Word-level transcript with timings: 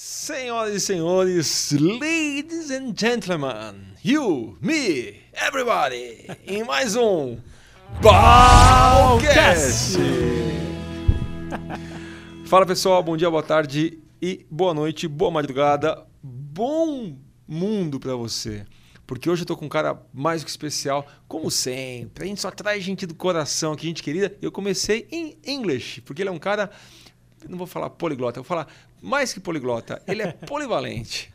Senhoras 0.00 0.76
e 0.76 0.78
senhores, 0.78 1.72
ladies 1.72 2.70
and 2.70 2.94
gentlemen, 2.96 3.94
you, 4.04 4.56
me, 4.60 5.16
everybody, 5.34 6.24
em 6.46 6.62
mais 6.62 6.94
um 6.94 7.36
Balcast! 8.00 9.98
Fala 12.46 12.64
pessoal, 12.64 13.02
bom 13.02 13.16
dia, 13.16 13.28
boa 13.28 13.42
tarde 13.42 13.98
e 14.22 14.46
boa 14.48 14.72
noite, 14.72 15.08
boa 15.08 15.32
madrugada, 15.32 16.06
bom 16.22 17.18
mundo 17.44 17.98
pra 17.98 18.14
você. 18.14 18.64
Porque 19.04 19.28
hoje 19.28 19.42
eu 19.42 19.46
tô 19.46 19.56
com 19.56 19.66
um 19.66 19.68
cara 19.68 20.00
mais 20.14 20.42
do 20.42 20.44
que 20.44 20.50
especial, 20.52 21.08
como 21.26 21.50
sempre. 21.50 22.22
A 22.22 22.28
gente 22.28 22.40
só 22.40 22.52
traz 22.52 22.84
gente 22.84 23.04
do 23.04 23.16
coração 23.16 23.72
aqui, 23.72 23.88
gente 23.88 24.04
querida. 24.04 24.32
Eu 24.40 24.52
comecei 24.52 25.08
em 25.10 25.36
English, 25.44 26.02
porque 26.02 26.22
ele 26.22 26.28
é 26.28 26.32
um 26.32 26.38
cara 26.38 26.70
não 27.46 27.58
vou 27.58 27.66
falar 27.66 27.90
poliglota, 27.90 28.38
eu 28.38 28.42
vou 28.42 28.48
falar 28.48 28.66
mais 29.00 29.32
que 29.32 29.40
poliglota, 29.40 30.02
ele 30.06 30.22
é 30.22 30.32
polivalente. 30.46 31.32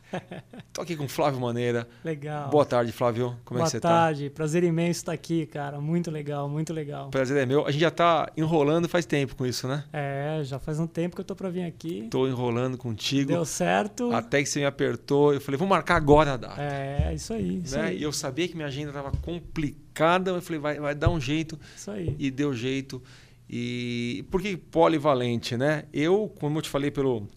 Tô 0.72 0.82
aqui 0.82 0.96
com 0.96 1.04
o 1.04 1.08
Flávio 1.08 1.40
Maneira. 1.40 1.88
Legal. 2.04 2.48
Boa 2.48 2.64
tarde, 2.64 2.92
Flávio. 2.92 3.36
Como 3.44 3.58
Boa 3.58 3.62
é 3.62 3.64
que 3.64 3.70
você 3.72 3.80
tá? 3.80 3.88
Boa 3.88 4.00
tarde. 4.00 4.30
Prazer 4.30 4.62
imenso 4.62 5.00
estar 5.00 5.12
aqui, 5.12 5.46
cara. 5.46 5.80
Muito 5.80 6.10
legal, 6.10 6.48
muito 6.48 6.72
legal. 6.72 7.10
Prazer 7.10 7.36
é 7.36 7.46
meu. 7.46 7.66
A 7.66 7.70
gente 7.70 7.80
já 7.80 7.90
tá 7.90 8.30
enrolando 8.36 8.88
faz 8.88 9.04
tempo 9.06 9.34
com 9.34 9.44
isso, 9.44 9.66
né? 9.66 9.84
É, 9.92 10.40
já 10.44 10.58
faz 10.58 10.78
um 10.78 10.86
tempo 10.86 11.16
que 11.16 11.20
eu 11.20 11.24
tô 11.24 11.34
para 11.34 11.50
vir 11.50 11.64
aqui. 11.64 12.08
Tô 12.10 12.28
enrolando 12.28 12.78
contigo. 12.78 13.32
Deu 13.32 13.44
certo. 13.44 14.12
Até 14.12 14.42
que 14.42 14.48
você 14.48 14.60
me 14.60 14.66
apertou. 14.66 15.34
Eu 15.34 15.40
falei, 15.40 15.58
vou 15.58 15.66
marcar 15.66 15.96
agora 15.96 16.34
a 16.34 16.36
data. 16.36 16.62
É, 16.62 17.12
isso 17.14 17.32
aí. 17.32 17.62
Isso 17.64 17.76
né? 17.76 17.86
aí. 17.86 17.98
E 17.98 18.02
eu 18.02 18.12
sabia 18.12 18.46
que 18.46 18.54
minha 18.54 18.68
agenda 18.68 18.92
tava 18.92 19.10
complicada. 19.10 20.30
Eu 20.30 20.42
falei, 20.42 20.60
vai, 20.60 20.78
vai 20.78 20.94
dar 20.94 21.10
um 21.10 21.20
jeito. 21.20 21.58
Isso 21.76 21.90
aí. 21.90 22.14
E 22.18 22.30
deu 22.30 22.54
jeito. 22.54 23.02
E 23.48 24.24
por 24.30 24.40
que 24.40 24.56
polivalente, 24.56 25.56
né? 25.56 25.84
Eu, 25.92 26.32
como 26.40 26.58
eu 26.58 26.62
te 26.62 26.68
falei 26.68 26.90
pelo 26.90 27.28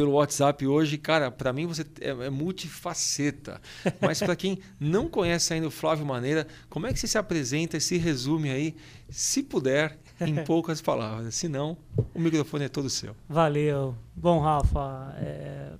pelo 0.00 0.12
WhatsApp 0.12 0.66
hoje, 0.66 0.96
cara, 0.96 1.30
para 1.30 1.52
mim 1.52 1.66
você 1.66 1.84
é, 2.00 2.08
é 2.08 2.30
multifaceta. 2.30 3.60
Mas 4.00 4.18
para 4.18 4.34
quem 4.34 4.58
não 4.78 5.10
conhece 5.10 5.52
ainda 5.52 5.68
o 5.68 5.70
Flávio 5.70 6.06
Maneira, 6.06 6.46
como 6.70 6.86
é 6.86 6.92
que 6.92 6.98
você 6.98 7.06
se 7.06 7.18
apresenta 7.18 7.76
e 7.76 7.82
se 7.82 7.98
resume 7.98 8.48
aí, 8.48 8.74
se 9.10 9.42
puder, 9.42 9.98
em 10.18 10.36
poucas 10.46 10.80
palavras? 10.80 11.34
Se 11.34 11.48
não, 11.48 11.76
o 12.14 12.18
microfone 12.18 12.64
é 12.64 12.68
todo 12.70 12.88
seu. 12.88 13.14
Valeu. 13.28 13.94
Bom, 14.16 14.40
Rafa, 14.40 15.14
é... 15.18 15.72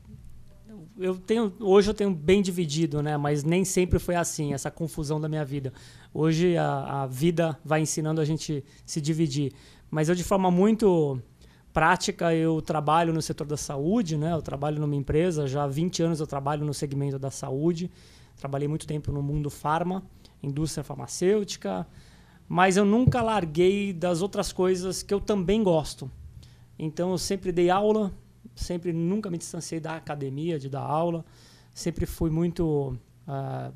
eu 0.98 1.16
tenho 1.16 1.54
hoje 1.58 1.88
eu 1.88 1.94
tenho 1.94 2.10
bem 2.10 2.42
dividido, 2.42 3.02
né? 3.02 3.16
Mas 3.16 3.42
nem 3.42 3.64
sempre 3.64 3.98
foi 3.98 4.16
assim 4.16 4.52
essa 4.52 4.70
confusão 4.70 5.18
da 5.18 5.30
minha 5.30 5.46
vida. 5.46 5.72
Hoje 6.12 6.58
a, 6.58 7.04
a 7.04 7.06
vida 7.06 7.58
vai 7.64 7.80
ensinando 7.80 8.20
a 8.20 8.24
gente 8.26 8.62
se 8.84 9.00
dividir. 9.00 9.54
Mas 9.90 10.10
eu 10.10 10.14
de 10.14 10.24
forma 10.24 10.50
muito 10.50 11.18
prática, 11.72 12.34
eu 12.34 12.60
trabalho 12.60 13.12
no 13.12 13.22
setor 13.22 13.46
da 13.46 13.56
saúde, 13.56 14.16
né? 14.16 14.32
Eu 14.32 14.42
trabalho 14.42 14.80
numa 14.80 14.96
empresa, 14.96 15.46
já 15.46 15.64
há 15.64 15.66
20 15.66 16.02
anos 16.02 16.20
eu 16.20 16.26
trabalho 16.26 16.64
no 16.64 16.74
segmento 16.74 17.18
da 17.18 17.30
saúde. 17.30 17.90
Trabalhei 18.36 18.66
muito 18.66 18.86
tempo 18.86 19.12
no 19.12 19.22
mundo 19.22 19.50
farma, 19.50 20.02
indústria 20.42 20.82
farmacêutica, 20.82 21.86
mas 22.48 22.76
eu 22.76 22.84
nunca 22.84 23.22
larguei 23.22 23.92
das 23.92 24.22
outras 24.22 24.52
coisas 24.52 25.02
que 25.02 25.12
eu 25.12 25.20
também 25.20 25.62
gosto. 25.62 26.10
Então 26.78 27.10
eu 27.10 27.18
sempre 27.18 27.52
dei 27.52 27.70
aula, 27.70 28.12
sempre 28.54 28.92
nunca 28.92 29.30
me 29.30 29.38
distanciei 29.38 29.78
da 29.78 29.96
academia, 29.96 30.58
de 30.58 30.68
dar 30.68 30.80
aula, 30.80 31.24
sempre 31.74 32.06
fui 32.06 32.30
muito 32.30 32.96
uh, 33.28 33.72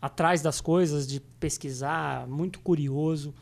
atrás 0.00 0.40
das 0.42 0.60
coisas, 0.60 1.06
de 1.06 1.20
pesquisar, 1.20 2.26
muito 2.26 2.60
curioso. 2.60 3.34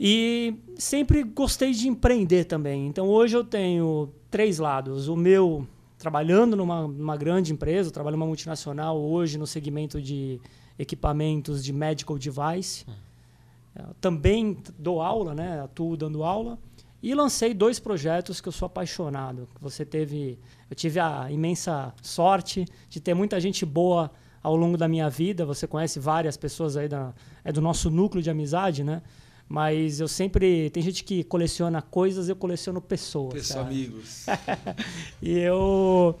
E 0.00 0.54
sempre 0.76 1.22
gostei 1.22 1.72
de 1.72 1.88
empreender 1.88 2.44
também. 2.44 2.86
Então 2.86 3.08
hoje 3.08 3.36
eu 3.36 3.42
tenho 3.42 4.10
três 4.30 4.58
lados. 4.58 5.08
O 5.08 5.16
meu 5.16 5.66
trabalhando 5.98 6.56
numa, 6.56 6.86
numa 6.86 7.16
grande 7.16 7.52
empresa, 7.52 7.90
trabalho 7.90 8.16
numa 8.16 8.26
multinacional 8.26 9.00
hoje 9.00 9.36
no 9.36 9.46
segmento 9.46 10.00
de 10.00 10.40
equipamentos 10.78 11.64
de 11.64 11.72
medical 11.72 12.16
device. 12.16 12.84
Hum. 12.88 13.92
Também 14.00 14.56
dou 14.78 15.00
aula, 15.00 15.34
né? 15.34 15.60
Atuo 15.60 15.96
dando 15.96 16.22
aula. 16.22 16.58
E 17.02 17.14
lancei 17.14 17.54
dois 17.54 17.78
projetos 17.78 18.40
que 18.40 18.48
eu 18.48 18.52
sou 18.52 18.66
apaixonado. 18.66 19.48
Você 19.60 19.84
teve, 19.84 20.38
eu 20.68 20.74
tive 20.74 20.98
a 20.98 21.30
imensa 21.30 21.94
sorte 22.02 22.66
de 22.88 23.00
ter 23.00 23.14
muita 23.14 23.38
gente 23.38 23.64
boa 23.64 24.10
ao 24.42 24.56
longo 24.56 24.76
da 24.76 24.88
minha 24.88 25.08
vida. 25.08 25.46
Você 25.46 25.66
conhece 25.66 26.00
várias 26.00 26.36
pessoas 26.36 26.76
aí 26.76 26.88
da, 26.88 27.14
é 27.44 27.52
do 27.52 27.60
nosso 27.60 27.88
núcleo 27.88 28.22
de 28.22 28.30
amizade, 28.30 28.82
né? 28.82 29.02
Mas 29.48 29.98
eu 29.98 30.06
sempre. 30.06 30.68
Tem 30.70 30.82
gente 30.82 31.02
que 31.02 31.24
coleciona 31.24 31.80
coisas, 31.80 32.28
eu 32.28 32.36
coleciono 32.36 32.80
pessoas. 32.80 33.32
Pessoas, 33.32 33.66
amigos. 33.66 34.26
e 35.22 35.38
eu, 35.38 36.18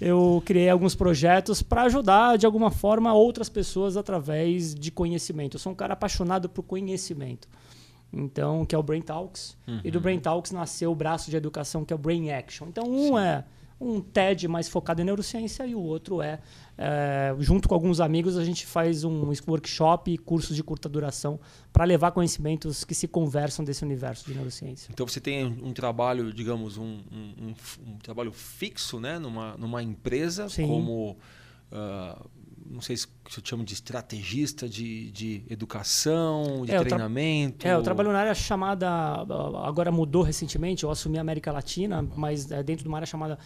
eu 0.00 0.42
criei 0.46 0.70
alguns 0.70 0.94
projetos 0.94 1.62
para 1.62 1.82
ajudar, 1.82 2.38
de 2.38 2.46
alguma 2.46 2.70
forma, 2.70 3.12
outras 3.12 3.50
pessoas 3.50 3.98
através 3.98 4.74
de 4.74 4.90
conhecimento. 4.90 5.56
Eu 5.56 5.60
sou 5.60 5.72
um 5.72 5.74
cara 5.74 5.92
apaixonado 5.92 6.48
por 6.48 6.62
conhecimento. 6.62 7.46
Então, 8.10 8.64
que 8.64 8.74
é 8.74 8.78
o 8.78 8.82
Brain 8.82 9.02
Talks. 9.02 9.56
Uhum. 9.68 9.80
E 9.84 9.90
do 9.90 10.00
Brain 10.00 10.18
Talks 10.18 10.50
nasceu 10.50 10.90
o 10.90 10.94
braço 10.94 11.30
de 11.30 11.36
educação, 11.36 11.84
que 11.84 11.92
é 11.92 11.96
o 11.96 11.98
Brain 11.98 12.30
Action. 12.30 12.66
Então, 12.66 12.84
um 12.84 13.08
Sim. 13.08 13.18
é 13.18 13.44
um 13.80 14.00
TED 14.00 14.46
mais 14.46 14.68
focado 14.68 15.00
em 15.00 15.04
neurociência 15.04 15.66
e 15.66 15.74
o 15.74 15.80
outro 15.80 16.20
é, 16.20 16.38
é, 16.76 17.34
junto 17.38 17.68
com 17.68 17.74
alguns 17.74 17.98
amigos, 18.00 18.36
a 18.36 18.44
gente 18.44 18.66
faz 18.66 19.04
um 19.04 19.32
workshop 19.46 20.12
e 20.12 20.18
cursos 20.18 20.54
de 20.54 20.62
curta 20.62 20.88
duração 20.88 21.40
para 21.72 21.84
levar 21.84 22.10
conhecimentos 22.10 22.84
que 22.84 22.94
se 22.94 23.08
conversam 23.08 23.64
desse 23.64 23.82
universo 23.82 24.26
de 24.26 24.34
neurociência. 24.34 24.90
Então 24.92 25.06
você 25.06 25.20
tem 25.20 25.46
um 25.46 25.72
trabalho, 25.72 26.32
digamos, 26.32 26.76
um, 26.76 27.00
um, 27.12 27.54
um, 27.86 27.98
trabalho 28.02 28.32
fixo 28.32 29.00
né, 29.00 29.18
numa, 29.18 29.56
numa 29.56 29.82
empresa 29.82 30.48
Sim. 30.48 30.66
como. 30.66 31.16
Uh, 31.72 32.28
não 32.70 32.80
sei 32.80 32.96
se 32.96 33.06
eu 33.36 33.42
chamo 33.42 33.64
de 33.64 33.74
estrategista 33.74 34.68
de, 34.68 35.10
de 35.10 35.42
educação, 35.50 36.64
de 36.64 36.72
é, 36.72 36.78
treinamento. 36.78 37.66
é, 37.66 37.74
eu 37.74 37.82
trabalho 37.82 38.12
na 38.12 38.20
área 38.20 38.34
chamada. 38.34 38.88
Agora 39.64 39.90
mudou 39.90 40.22
recentemente, 40.22 40.84
eu 40.84 40.90
assumi 40.90 41.18
a 41.18 41.20
América 41.20 41.50
Latina, 41.50 42.06
mas 42.16 42.50
é 42.50 42.62
dentro 42.62 42.84
de 42.84 42.88
uma 42.88 42.98
área 42.98 43.06
chamada 43.06 43.38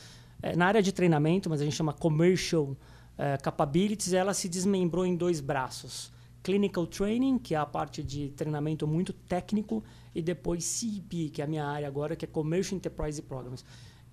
na 0.57 0.67
área 0.67 0.83
de 0.83 0.93
treinamento, 0.93 1.49
mas 1.49 1.61
a 1.61 1.65
gente 1.65 1.77
chama 1.77 1.93
Commercial 1.93 2.77
é, 3.17 3.37
Capabilities, 3.39 4.13
ela 4.13 4.35
se 4.35 4.49
desmembrou 4.49 5.07
em 5.07 5.17
dois 5.17 5.41
braços. 5.41 6.13
Clinical 6.43 6.87
Training, 6.87 7.39
que 7.39 7.55
é 7.55 7.59
a 7.59 7.65
parte 7.65 8.03
de 8.03 8.29
treinamento 8.31 8.87
muito 8.87 9.13
técnico, 9.13 9.83
e 10.15 10.21
depois 10.21 10.63
CEP, 10.65 11.31
que 11.31 11.41
é 11.41 11.45
a 11.45 11.49
minha 11.49 11.65
área 11.65 11.89
agora, 11.89 12.15
que 12.15 12.25
é 12.25 12.29
Commercial 12.29 12.77
Enterprise 12.77 13.23
Programs. 13.23 13.65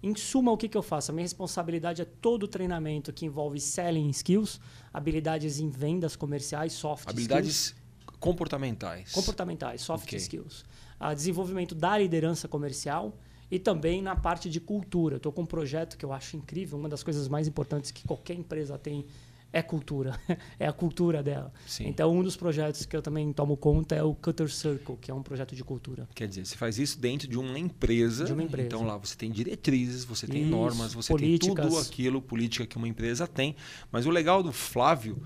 Em 0.02 0.16
suma, 0.16 0.52
o 0.52 0.58
que, 0.58 0.68
que 0.68 0.78
eu 0.78 0.82
faço? 0.82 1.12
A 1.12 1.14
minha 1.14 1.26
responsabilidade 1.26 2.02
é 2.02 2.06
todo 2.06 2.44
o 2.44 2.48
treinamento 2.48 3.12
que 3.12 3.26
envolve 3.26 3.60
selling 3.60 4.10
skills, 4.10 4.60
habilidades 4.92 5.60
em 5.60 5.70
vendas 5.70 6.16
comerciais, 6.16 6.74
soft 6.74 7.08
habilidades 7.08 7.50
skills. 7.50 7.72
Habilidades 7.72 8.20
comportamentais. 8.20 9.12
Comportamentais, 9.12 9.82
soft 9.82 10.06
okay. 10.06 10.18
skills. 10.18 10.64
A 11.00 11.14
desenvolvimento 11.14 11.76
da 11.76 11.98
liderança 11.98 12.48
comercial 12.48 13.16
e 13.52 13.60
também 13.60 14.02
na 14.02 14.16
parte 14.16 14.50
de 14.50 14.62
cultura. 14.62 15.18
Estou 15.18 15.32
com 15.32 15.42
um 15.42 15.46
projeto 15.46 15.98
que 15.98 16.06
eu 16.06 16.14
acho 16.14 16.38
incrível, 16.38 16.80
uma 16.80 16.88
das 16.88 17.04
coisas 17.04 17.28
mais 17.28 17.48
importantes 17.48 17.92
que 17.92 18.08
qualquer 18.08 18.36
empresa 18.36 18.78
tem 18.78 19.06
é 19.54 19.62
cultura, 19.62 20.18
é 20.58 20.66
a 20.66 20.72
cultura 20.72 21.22
dela. 21.22 21.54
Sim. 21.68 21.86
Então, 21.88 22.16
um 22.16 22.24
dos 22.24 22.38
projetos 22.38 22.86
que 22.86 22.96
eu 22.96 23.02
também 23.02 23.34
tomo 23.34 23.58
conta 23.58 23.94
é 23.94 24.02
o 24.02 24.16
Cutter 24.16 24.50
Circle, 24.50 24.96
que 24.96 25.12
é 25.12 25.14
um 25.14 25.22
projeto 25.22 25.54
de 25.54 25.62
cultura. 25.62 26.08
Quer 26.16 26.30
dizer, 26.30 26.46
você 26.46 26.56
faz 26.56 26.80
isso 26.80 26.98
dentro 26.98 27.28
de 27.28 27.38
uma 27.38 27.60
empresa. 27.60 28.24
De 28.24 28.32
uma 28.32 28.44
empresa. 28.44 28.68
Então, 28.68 28.84
lá 28.84 28.96
você 28.96 29.14
tem 29.14 29.30
diretrizes, 29.30 30.06
você 30.06 30.26
tem 30.26 30.44
isso, 30.44 30.52
normas, 30.52 30.94
você 30.94 31.12
políticas. 31.12 31.54
tem 31.54 31.66
tudo 31.66 31.78
aquilo, 31.78 32.22
política 32.22 32.66
que 32.66 32.78
uma 32.78 32.88
empresa 32.88 33.28
tem. 33.28 33.58
Mas 33.92 34.06
o 34.06 34.10
legal 34.10 34.42
do 34.42 34.54
Flávio, 34.54 35.22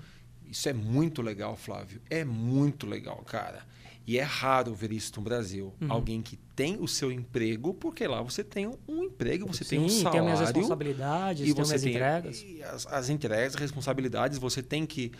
isso 0.50 0.68
é 0.68 0.72
muito 0.72 1.22
legal, 1.22 1.56
Flávio, 1.56 2.00
é 2.10 2.24
muito 2.24 2.84
legal, 2.84 3.18
cara 3.18 3.64
e 4.06 4.18
é 4.18 4.22
raro 4.22 4.72
ver 4.72 4.92
isso 4.92 5.12
no 5.16 5.22
Brasil. 5.22 5.74
Uhum. 5.80 5.90
Alguém 5.90 6.22
que 6.22 6.36
tem 6.54 6.76
o 6.80 6.86
seu 6.86 7.10
emprego, 7.10 7.74
porque 7.74 8.06
lá 8.06 8.22
você 8.22 8.44
tem 8.44 8.66
um 8.86 9.02
emprego, 9.02 9.46
você 9.46 9.64
Sim, 9.64 9.70
tem 9.70 9.80
um 9.80 9.88
salário. 9.88 10.22
tem 10.22 10.32
as 10.32 10.40
responsabilidades, 10.40 11.42
e 11.48 11.54
tem 11.54 11.64
você 11.64 11.74
as 11.74 11.82
tem 11.82 11.90
entregas. 11.90 12.46
As, 12.72 12.86
as 12.86 13.08
entregas, 13.08 13.54
responsabilidades, 13.56 14.38
você 14.38 14.62
tem 14.62 14.86
que. 14.86 15.10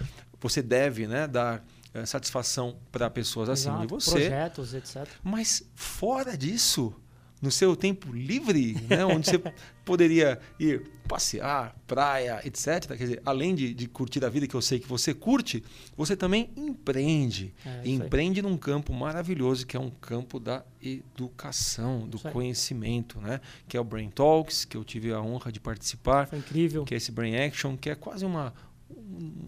Você 0.40 0.62
deve 0.62 1.08
né, 1.08 1.26
dar 1.26 1.64
é, 1.92 2.06
satisfação 2.06 2.78
para 2.92 3.10
pessoas 3.10 3.48
Exato, 3.48 3.76
acima 3.76 3.86
de 3.86 3.92
você. 3.92 4.10
Projetos, 4.10 4.74
etc. 4.74 5.08
Mas 5.24 5.64
fora 5.74 6.36
disso, 6.36 6.94
no 7.40 7.50
seu 7.50 7.76
tempo 7.76 8.12
livre, 8.12 8.76
né, 8.88 9.04
onde 9.06 9.30
você 9.30 9.42
poderia 9.84 10.38
ir 10.58 10.82
passear, 11.06 11.76
praia, 11.86 12.40
etc. 12.44 12.88
Quer 12.88 12.96
dizer, 12.96 13.22
além 13.24 13.54
de, 13.54 13.72
de, 13.72 13.86
curtir 13.86 14.24
a 14.24 14.28
vida 14.28 14.46
que 14.46 14.54
eu 14.54 14.62
sei 14.62 14.80
que 14.80 14.88
você 14.88 15.14
curte, 15.14 15.62
você 15.96 16.16
também 16.16 16.50
empreende. 16.56 17.54
É, 17.64 17.82
e 17.84 17.92
empreende 17.92 18.42
num 18.42 18.56
campo 18.56 18.92
maravilhoso 18.92 19.66
que 19.66 19.76
é 19.76 19.80
um 19.80 19.90
campo 19.90 20.40
da 20.40 20.64
educação, 20.82 22.08
do 22.08 22.18
conhecimento, 22.18 23.20
né? 23.20 23.40
Que 23.68 23.76
é 23.76 23.80
o 23.80 23.84
Brain 23.84 24.10
Talks, 24.10 24.64
que 24.64 24.76
eu 24.76 24.84
tive 24.84 25.12
a 25.12 25.20
honra 25.20 25.52
de 25.52 25.60
participar. 25.60 26.26
Foi 26.26 26.38
incrível. 26.38 26.84
Que 26.84 26.94
é 26.94 26.96
esse 26.96 27.12
Brain 27.12 27.36
Action, 27.36 27.76
que 27.76 27.90
é 27.90 27.94
quase 27.94 28.24
uma 28.24 28.52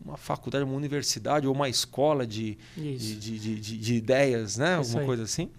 uma 0.04 0.16
faculdade, 0.16 0.64
uma 0.64 0.74
universidade 0.74 1.46
ou 1.46 1.54
uma 1.54 1.68
escola 1.68 2.26
de, 2.26 2.58
de, 2.76 3.16
de, 3.16 3.60
de, 3.60 3.94
ideias, 3.94 4.56
né? 4.56 4.72
É 4.72 4.74
Alguma 4.74 5.04
coisa 5.04 5.22
assim. 5.22 5.50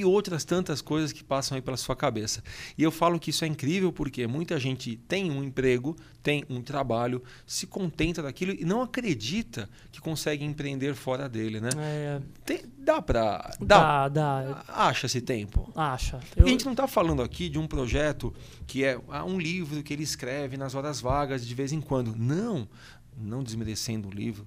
E 0.00 0.04
outras 0.04 0.44
tantas 0.44 0.80
coisas 0.80 1.12
que 1.12 1.22
passam 1.24 1.56
aí 1.56 1.62
pela 1.62 1.76
sua 1.76 1.96
cabeça. 1.96 2.42
E 2.76 2.82
eu 2.82 2.90
falo 2.90 3.18
que 3.18 3.30
isso 3.30 3.44
é 3.44 3.48
incrível 3.48 3.92
porque 3.92 4.26
muita 4.26 4.58
gente 4.58 4.96
tem 5.08 5.30
um 5.30 5.42
emprego, 5.42 5.96
tem 6.22 6.44
um 6.48 6.60
trabalho, 6.62 7.22
se 7.46 7.66
contenta 7.66 8.22
daquilo 8.22 8.52
e 8.52 8.64
não 8.64 8.82
acredita 8.82 9.68
que 9.92 10.00
consegue 10.00 10.44
empreender 10.44 10.94
fora 10.94 11.28
dele, 11.28 11.60
né? 11.60 11.70
É, 11.76 12.20
Tem- 12.44 12.62
dá 12.78 13.00
pra. 13.02 13.50
Dá, 13.60 14.08
dá, 14.08 14.42
dá. 14.42 14.64
Acha 14.68 15.06
esse 15.06 15.20
tempo. 15.20 15.70
Acha. 15.74 16.20
Eu- 16.36 16.46
a 16.46 16.48
gente 16.48 16.64
não 16.64 16.72
está 16.72 16.86
falando 16.86 17.22
aqui 17.22 17.48
de 17.48 17.58
um 17.58 17.66
projeto 17.66 18.34
que 18.66 18.84
é 18.84 18.98
ah, 19.08 19.24
um 19.24 19.38
livro 19.38 19.82
que 19.82 19.92
ele 19.92 20.02
escreve 20.02 20.56
nas 20.56 20.74
horas 20.74 21.00
vagas 21.00 21.46
de 21.46 21.54
vez 21.54 21.72
em 21.72 21.80
quando. 21.80 22.14
Não, 22.16 22.68
não 23.16 23.42
desmerecendo 23.42 24.08
o 24.08 24.10
livro, 24.10 24.46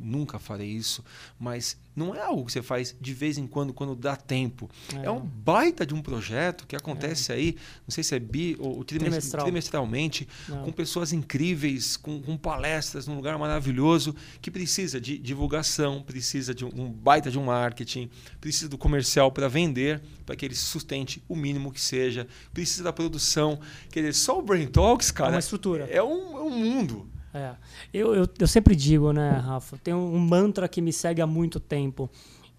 nunca 0.00 0.38
farei 0.38 0.68
isso, 0.68 1.04
mas 1.38 1.76
não 1.96 2.14
é 2.14 2.20
algo 2.22 2.44
que 2.46 2.52
você 2.52 2.62
faz 2.62 2.94
de 3.00 3.12
vez 3.12 3.38
em 3.38 3.46
quando, 3.46 3.72
quando 3.72 3.96
dá 3.96 4.14
tempo. 4.14 4.70
É, 5.02 5.06
É. 5.06 5.10
um 5.10 5.18
baita 5.20 5.84
de 5.84 5.94
um 5.94 6.00
projeto 6.00 6.66
que 6.66 6.76
acontece 6.76 7.32
aí, 7.32 7.56
não 7.86 7.90
sei 7.90 8.04
se 8.04 8.14
é 8.14 8.18
bi 8.20 8.56
ou 8.60 8.84
trimest- 8.84 9.08
Trimestral. 9.10 9.44
trimestralmente, 9.46 10.28
Não. 10.48 10.62
com 10.64 10.72
pessoas 10.72 11.12
incríveis, 11.12 11.96
com, 11.96 12.22
com 12.22 12.36
palestras 12.36 13.06
num 13.06 13.16
lugar 13.16 13.36
maravilhoso, 13.38 14.14
que 14.40 14.50
precisa 14.50 15.00
de 15.00 15.18
divulgação, 15.18 16.02
precisa 16.02 16.54
de 16.54 16.64
um, 16.64 16.88
baita 16.90 17.30
de 17.30 17.38
um 17.38 17.44
marketing, 17.44 18.08
precisa 18.40 18.68
do 18.68 18.78
comercial 18.78 19.32
para 19.32 19.48
vender, 19.48 20.00
para 20.24 20.36
que 20.36 20.44
ele 20.44 20.54
sustente 20.54 21.22
o 21.28 21.34
mínimo 21.34 21.72
que 21.72 21.80
seja, 21.80 22.28
precisa 22.52 22.84
da 22.84 22.92
produção. 22.92 23.58
Quer 23.90 24.00
dizer, 24.00 24.12
só 24.14 24.38
o 24.38 24.42
Brain 24.42 24.66
Talks, 24.68 25.10
É 25.10 25.12
cara, 25.12 25.30
uma 25.32 25.38
estrutura. 25.40 25.84
é 25.90 26.02
um, 26.02 26.36
é 26.38 26.42
um 26.42 26.50
mundo. 26.50 27.10
É. 27.32 27.54
Eu, 27.92 28.14
eu, 28.14 28.28
eu 28.38 28.46
sempre 28.46 28.74
digo, 28.74 29.12
né, 29.12 29.30
Rafa? 29.30 29.76
Tem 29.78 29.94
um 29.94 30.18
mantra 30.18 30.68
que 30.68 30.80
me 30.80 30.92
segue 30.92 31.20
há 31.20 31.26
muito 31.26 31.60
tempo. 31.60 32.10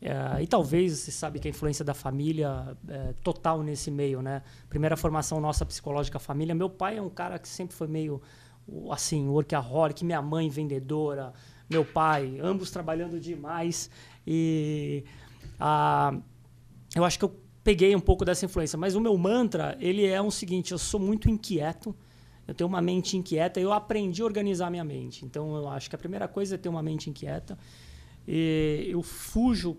É, 0.02 0.42
e 0.42 0.48
talvez 0.48 1.00
você 1.00 1.12
sabe 1.12 1.40
que 1.40 1.48
a 1.48 1.52
influência 1.52 1.84
da 1.84 1.94
família 1.94 2.78
é 2.88 3.14
total 3.22 3.62
nesse 3.62 3.92
meio, 3.92 4.22
né? 4.22 4.42
Primeira 4.70 4.96
formação 4.96 5.42
nossa 5.42 5.66
psicológica 5.66 6.20
família. 6.20 6.56
Meu 6.56 6.70
pai 6.70 6.98
é 6.98 7.02
um 7.02 7.10
cara 7.10 7.38
que 7.38 7.48
sempre 7.48 7.76
foi 7.76 7.88
meio 7.88 8.22
assim, 8.92 9.28
workaholic, 9.28 10.06
minha 10.06 10.22
mãe 10.22 10.48
vendedora, 10.48 11.34
meu 11.70 11.84
pai, 11.84 12.40
ambos 12.42 12.72
trabalhando 12.72 13.20
demais. 13.20 13.90
E 14.26 15.04
ah, 15.60 16.16
eu 16.96 17.04
acho 17.04 17.20
que 17.20 17.26
eu 17.26 17.36
peguei 17.64 17.96
um 17.96 18.00
pouco 18.00 18.24
dessa 18.24 18.46
influência. 18.46 18.78
Mas 18.78 18.96
o 18.96 19.02
meu 19.02 19.18
mantra, 19.18 19.78
ele 19.80 20.06
é 20.06 20.22
o 20.22 20.32
seguinte: 20.32 20.72
eu 20.72 20.78
sou 20.78 21.00
muito 21.00 21.30
inquieto. 21.30 21.96
Eu 22.50 22.56
tenho 22.56 22.68
uma 22.68 22.82
mente 22.82 23.16
inquieta 23.16 23.60
eu 23.60 23.72
aprendi 23.72 24.22
a 24.22 24.26
organizar 24.26 24.70
minha 24.72 24.84
mente. 24.84 25.24
Então, 25.24 25.56
eu 25.56 25.68
acho 25.70 25.90
que 25.90 25.96
a 25.96 26.00
primeira 26.00 26.28
coisa 26.28 26.56
é 26.56 26.58
ter 26.58 26.68
uma 26.68 26.82
mente 26.82 27.10
inquieta. 27.10 27.58
E 28.28 28.88
eu 28.90 29.04
fujo 29.04 29.78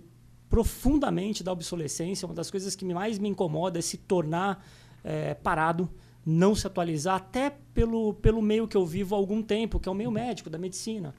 profundamente 0.48 1.42
da 1.42 1.52
obsolescência. 1.52 2.26
Uma 2.26 2.34
das 2.34 2.50
coisas 2.50 2.76
que 2.76 2.84
mais 2.84 3.18
me 3.18 3.28
incomoda 3.28 3.78
é 3.78 3.82
se 3.82 3.96
tornar 3.96 4.64
eh, 5.02 5.34
parado, 5.34 5.90
não 6.24 6.54
se 6.54 6.66
atualizar, 6.66 7.16
até 7.16 7.50
pelo, 7.74 8.14
pelo 8.14 8.40
meio 8.40 8.68
que 8.68 8.76
eu 8.76 8.86
vivo 8.86 9.14
há 9.14 9.18
algum 9.18 9.42
tempo, 9.42 9.80
que 9.80 9.88
é 9.88 9.92
o 9.92 9.94
meio 9.94 10.10
médico, 10.10 10.48
da 10.48 10.58
medicina. 10.58 11.14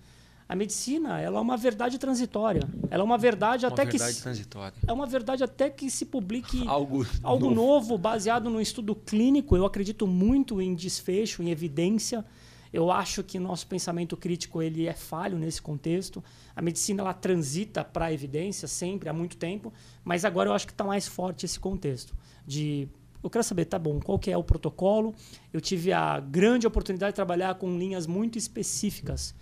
A 0.52 0.56
medicina 0.56 1.18
ela 1.18 1.38
é 1.38 1.42
uma 1.42 1.56
verdade 1.56 1.98
transitória. 1.98 2.68
Ela 2.90 3.04
é 3.04 3.06
uma 3.06 3.18
verdade 3.18 3.66
Uma 3.66 3.72
até 3.72 3.86
verdade 3.86 4.16
que 4.16 4.22
transitória. 4.22 4.78
é 4.86 4.92
uma 4.92 5.08
verdade 5.08 5.46
até 5.46 5.70
que 5.70 5.90
se 5.90 6.06
publique 6.06 6.62
Algo, 6.68 7.08
algo 7.24 7.50
novo. 7.50 7.98
baseado 7.98 8.50
no 8.50 8.60
estudo 8.60 8.94
clínico. 8.94 9.56
Eu 9.56 9.66
acredito 9.66 10.06
muito 10.06 10.62
em 10.62 10.76
desfecho, 10.76 11.42
em 11.42 11.50
evidência. 11.52 12.26
Eu 12.74 12.92
acho 12.92 13.24
que 13.24 13.40
nosso 13.40 13.66
pensamento 13.66 14.18
crítico 14.18 14.62
ele 14.62 14.88
é 14.88 14.94
falho 14.94 15.38
nesse 15.40 15.62
contexto. 15.62 16.22
A 16.54 16.62
medicina 16.62 17.02
ela 17.02 17.14
transita 17.14 17.82
para 17.82 18.08
a 18.08 18.14
evidência 18.14 18.68
sempre 18.68 19.08
há 19.08 19.14
muito 19.14 19.38
tempo, 19.38 19.72
mas 20.04 20.26
agora 20.26 20.50
eu 20.50 20.54
acho 20.54 20.68
que 20.68 20.74
está 20.74 20.84
mais 20.84 21.08
forte 21.08 21.46
esse 21.46 21.62
contexto 21.62 22.14
de 22.46 22.90
eu 23.24 23.30
quero 23.30 23.44
saber, 23.44 23.66
tá 23.66 23.80
bom, 23.80 24.02
qual 24.02 24.20
que 24.20 24.30
é 24.30 24.38
o 24.38 24.44
protocolo? 24.44 25.16
Eu 25.54 25.62
tive 25.62 25.94
a 25.94 26.20
grande 26.20 26.68
oportunidade 26.68 27.14
de 27.14 27.16
trabalhar 27.16 27.56
com 27.56 27.78
linhas 27.78 28.06
muito 28.06 28.38
específicas. 28.38 29.34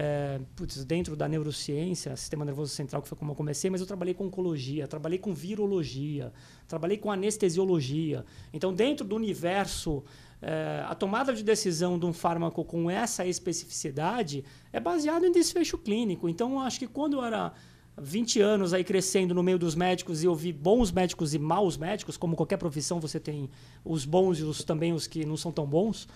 É, 0.00 0.40
putz, 0.54 0.84
dentro 0.84 1.16
da 1.16 1.26
neurociência, 1.26 2.14
sistema 2.14 2.44
nervoso 2.44 2.72
central, 2.72 3.02
que 3.02 3.08
foi 3.08 3.18
como 3.18 3.32
eu 3.32 3.34
comecei, 3.34 3.68
mas 3.68 3.80
eu 3.80 3.86
trabalhei 3.86 4.14
com 4.14 4.26
oncologia, 4.26 4.86
trabalhei 4.86 5.18
com 5.18 5.34
virologia, 5.34 6.32
trabalhei 6.68 6.96
com 6.96 7.10
anestesiologia. 7.10 8.24
Então, 8.52 8.72
dentro 8.72 9.04
do 9.04 9.16
universo, 9.16 10.04
é, 10.40 10.84
a 10.86 10.94
tomada 10.94 11.34
de 11.34 11.42
decisão 11.42 11.98
de 11.98 12.06
um 12.06 12.12
fármaco 12.12 12.64
com 12.64 12.88
essa 12.88 13.26
especificidade 13.26 14.44
é 14.72 14.78
baseado 14.78 15.26
em 15.26 15.32
desfecho 15.32 15.76
clínico. 15.76 16.28
Então, 16.28 16.52
eu 16.52 16.58
acho 16.60 16.78
que 16.78 16.86
quando 16.86 17.14
eu 17.14 17.24
era 17.24 17.52
20 18.00 18.40
anos 18.40 18.72
aí 18.72 18.84
crescendo 18.84 19.34
no 19.34 19.42
meio 19.42 19.58
dos 19.58 19.74
médicos 19.74 20.22
e 20.22 20.26
eu 20.26 20.34
vi 20.36 20.52
bons 20.52 20.92
médicos 20.92 21.34
e 21.34 21.40
maus 21.40 21.76
médicos, 21.76 22.16
como 22.16 22.36
qualquer 22.36 22.58
profissão 22.58 23.00
você 23.00 23.18
tem 23.18 23.50
os 23.84 24.04
bons 24.04 24.38
e 24.38 24.44
os, 24.44 24.62
também 24.62 24.92
os 24.92 25.08
que 25.08 25.26
não 25.26 25.36
são 25.36 25.50
tão 25.50 25.66
bons, 25.66 26.06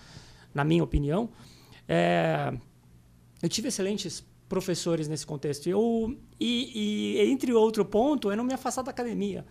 na 0.53 0.63
minha 0.63 0.85
opinião. 0.85 1.29
É, 1.85 2.53
eu 3.43 3.49
tive 3.49 3.67
excelentes 3.67 4.25
professores 4.47 5.09
nesse 5.09 5.25
contexto. 5.25 5.67
Eu, 5.67 6.17
e, 6.39 7.17
e, 7.19 7.29
entre 7.29 7.51
outro 7.53 7.83
ponto, 7.83 8.31
é 8.31 8.37
não 8.37 8.45
me 8.45 8.53
afastar 8.53 8.83
da 8.83 8.91
academia. 8.91 9.45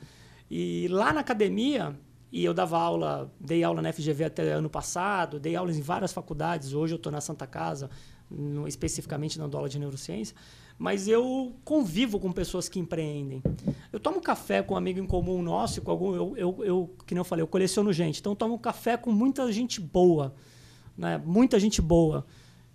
E 0.50 0.88
lá 0.88 1.12
na 1.12 1.20
academia, 1.20 1.94
e 2.32 2.42
eu 2.42 2.54
dava 2.54 2.78
aula, 2.78 3.30
dei 3.38 3.62
aula 3.62 3.82
na 3.82 3.92
FGV 3.92 4.24
até 4.24 4.52
ano 4.52 4.70
passado, 4.70 5.38
dei 5.38 5.54
aulas 5.54 5.76
em 5.76 5.82
várias 5.82 6.10
faculdades, 6.10 6.72
hoje 6.72 6.94
eu 6.94 6.96
estou 6.96 7.12
na 7.12 7.20
Santa 7.20 7.46
Casa, 7.46 7.90
no, 8.30 8.66
especificamente 8.66 9.38
dando 9.38 9.54
aula 9.58 9.68
de 9.68 9.78
neurociência, 9.78 10.34
mas 10.78 11.06
eu 11.06 11.54
convivo 11.62 12.18
com 12.18 12.32
pessoas 12.32 12.70
que 12.70 12.78
empreendem. 12.78 13.42
Eu 13.92 14.00
tomo 14.00 14.22
café 14.22 14.62
com 14.62 14.72
um 14.72 14.76
amigo 14.78 15.00
em 15.00 15.06
comum 15.06 15.42
nosso, 15.42 15.82
com 15.82 15.90
algum, 15.90 16.14
eu, 16.14 16.34
eu, 16.38 16.64
eu, 16.64 16.96
que 17.06 17.14
nem 17.14 17.20
eu 17.20 17.24
falei, 17.24 17.42
eu 17.42 17.46
coleciono 17.46 17.92
gente, 17.92 18.20
então 18.20 18.32
eu 18.32 18.36
tomo 18.36 18.58
café 18.58 18.96
com 18.96 19.12
muita 19.12 19.52
gente 19.52 19.82
boa, 19.82 20.34
né? 20.96 21.20
muita 21.22 21.60
gente 21.60 21.82
boa. 21.82 22.26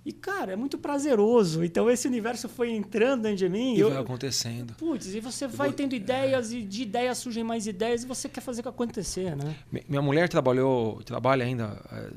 E, 0.08 0.14
cara, 0.14 0.54
é 0.54 0.56
muito 0.56 0.78
prazeroso. 0.78 1.66
Então, 1.66 1.92
esse 1.92 2.08
universo 2.08 2.48
foi 2.48 2.72
entrando 2.72 3.24
dentro 3.24 3.40
de 3.40 3.50
mim. 3.50 3.76
E 3.76 3.82
eu, 3.82 3.90
vai 3.90 4.00
acontecendo. 4.00 4.74
Putz, 4.76 5.14
e 5.14 5.20
você 5.20 5.50
vai 5.50 5.74
tendo 5.74 5.94
ideias, 5.94 6.54
e 6.54 6.62
de 6.62 6.84
ideias 6.84 7.18
surgem 7.18 7.44
mais 7.44 7.68
ideias, 7.68 8.04
e 8.04 8.08
você 8.08 8.30
quer 8.30 8.40
fazer 8.40 8.66
acontecer, 8.66 9.36
né? 9.36 9.54
Minha 9.70 10.02
mulher 10.02 10.30
trabalhou, 10.30 11.04
trabalha 11.04 11.44
ainda 11.44 11.78
é, 11.92 12.10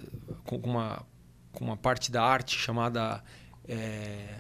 com 0.44 0.58
uma, 0.58 1.04
com 1.50 1.64
uma 1.64 1.76
parte 1.76 2.12
da 2.12 2.22
arte 2.22 2.56
chamada 2.56 3.24
é, 3.66 4.36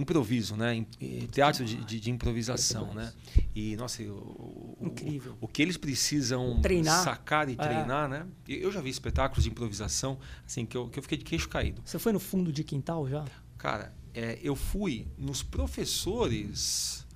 improviso, 0.00 0.56
né? 0.56 0.84
Teatro 1.30 1.64
de, 1.64 1.76
de, 1.76 2.00
de, 2.00 2.10
improvisação, 2.10 2.94
né? 2.94 3.12
E, 3.54 3.76
nossa, 3.76 4.02
o, 4.02 4.76
Incrível. 4.80 5.36
O, 5.40 5.46
o 5.46 5.48
que 5.48 5.62
eles 5.62 5.76
precisam 5.76 6.60
treinar. 6.60 7.02
sacar 7.02 7.48
e 7.48 7.56
treinar, 7.56 8.06
é. 8.06 8.08
né? 8.08 8.26
Eu 8.46 8.70
já 8.70 8.80
vi 8.80 8.90
espetáculos 8.90 9.44
de 9.44 9.50
improvisação, 9.50 10.18
assim, 10.46 10.64
que 10.64 10.76
eu, 10.76 10.88
que 10.88 10.98
eu 10.98 11.02
fiquei 11.02 11.18
de 11.18 11.24
queixo 11.24 11.48
caído. 11.48 11.82
Você 11.84 11.98
foi 11.98 12.12
no 12.12 12.20
fundo 12.20 12.52
de 12.52 12.62
quintal 12.62 13.08
já? 13.08 13.24
Cara, 13.56 13.92
é, 14.14 14.38
eu 14.42 14.54
fui 14.54 15.06
nos 15.18 15.42
professores, 15.42 17.06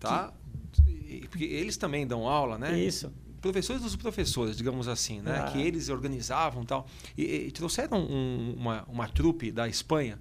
tá? 0.00 0.32
Que... 0.72 1.26
Porque 1.28 1.44
eles 1.44 1.76
também 1.76 2.06
dão 2.06 2.26
aula, 2.26 2.58
né? 2.58 2.78
Isso 2.78 3.12
professores 3.40 3.82
dos 3.82 3.94
professores, 3.94 4.56
digamos 4.56 4.88
assim, 4.88 5.20
né? 5.20 5.38
Ah. 5.38 5.50
Que 5.52 5.60
eles 5.60 5.88
organizavam 5.88 6.64
tal. 6.64 6.88
e 7.16 7.24
tal. 7.24 7.46
E 7.46 7.50
trouxeram 7.52 7.98
um, 7.98 8.54
uma, 8.58 8.84
uma 8.88 9.08
trupe 9.08 9.52
da 9.52 9.68
Espanha 9.68 10.18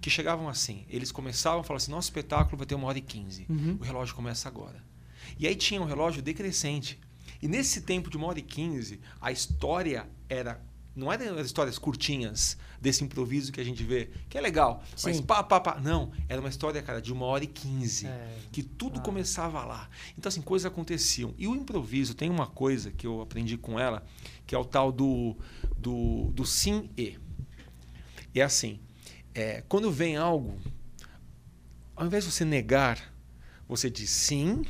que 0.00 0.08
chegavam 0.10 0.48
assim. 0.48 0.84
Eles 0.88 1.12
começavam 1.12 1.60
a 1.60 1.64
falar 1.64 1.76
assim: 1.78 1.90
nosso 1.90 2.06
espetáculo 2.08 2.56
vai 2.56 2.66
ter 2.66 2.74
uma 2.74 2.86
hora 2.86 2.98
e 2.98 3.02
quinze. 3.02 3.46
Uhum. 3.48 3.76
O 3.80 3.84
relógio 3.84 4.14
começa 4.14 4.48
agora. 4.48 4.82
E 5.38 5.46
aí 5.46 5.54
tinha 5.54 5.80
um 5.80 5.84
relógio 5.84 6.22
decrescente. 6.22 6.98
E 7.42 7.48
nesse 7.48 7.82
tempo 7.82 8.10
de 8.10 8.16
uma 8.16 8.26
hora 8.26 8.38
e 8.38 8.42
quinze, 8.42 9.00
a 9.20 9.30
história 9.32 10.08
era. 10.28 10.60
Não 10.96 11.10
eram 11.10 11.38
histórias 11.40 11.78
curtinhas 11.78 12.58
desse 12.80 13.04
improviso 13.04 13.52
que 13.52 13.60
a 13.60 13.64
gente 13.64 13.82
vê, 13.84 14.10
que 14.28 14.36
é 14.36 14.40
legal, 14.40 14.82
Sim. 14.96 15.08
mas 15.10 15.20
pá, 15.20 15.40
pá, 15.42 15.60
pá. 15.60 15.80
Não, 15.80 16.10
era 16.28 16.40
uma 16.40 16.48
história, 16.48 16.82
cara, 16.82 17.00
de 17.00 17.12
uma 17.12 17.24
hora 17.26 17.44
e 17.44 17.46
quinze. 17.46 18.06
É. 18.08 18.38
Que 18.50 18.60
tudo 18.62 18.98
Ah. 18.98 19.02
começava 19.02 19.64
lá. 19.64 19.88
Então, 20.18 20.28
assim, 20.28 20.42
coisas 20.42 20.66
aconteciam. 20.66 21.32
E 21.38 21.46
o 21.46 21.54
improviso 21.54 22.12
tem 22.12 22.28
uma 22.28 22.46
coisa 22.48 22.90
que 22.90 23.06
eu 23.06 23.20
aprendi 23.22 23.56
com 23.56 23.78
ela, 23.78 24.04
que 24.46 24.54
é 24.54 24.58
o 24.58 24.64
tal 24.64 24.90
do, 24.90 25.36
do, 25.78 26.32
do 26.34 26.44
sim. 26.44 26.90
E 26.96 27.16
é 28.34 28.42
assim, 28.42 28.80
é, 29.34 29.62
quando 29.68 29.90
vem 29.90 30.16
algo, 30.16 30.58
ao 31.96 32.06
invés 32.06 32.24
de 32.24 32.32
você 32.32 32.44
negar, 32.44 33.12
você 33.68 33.88
diz 33.88 34.10
sim 34.10 34.64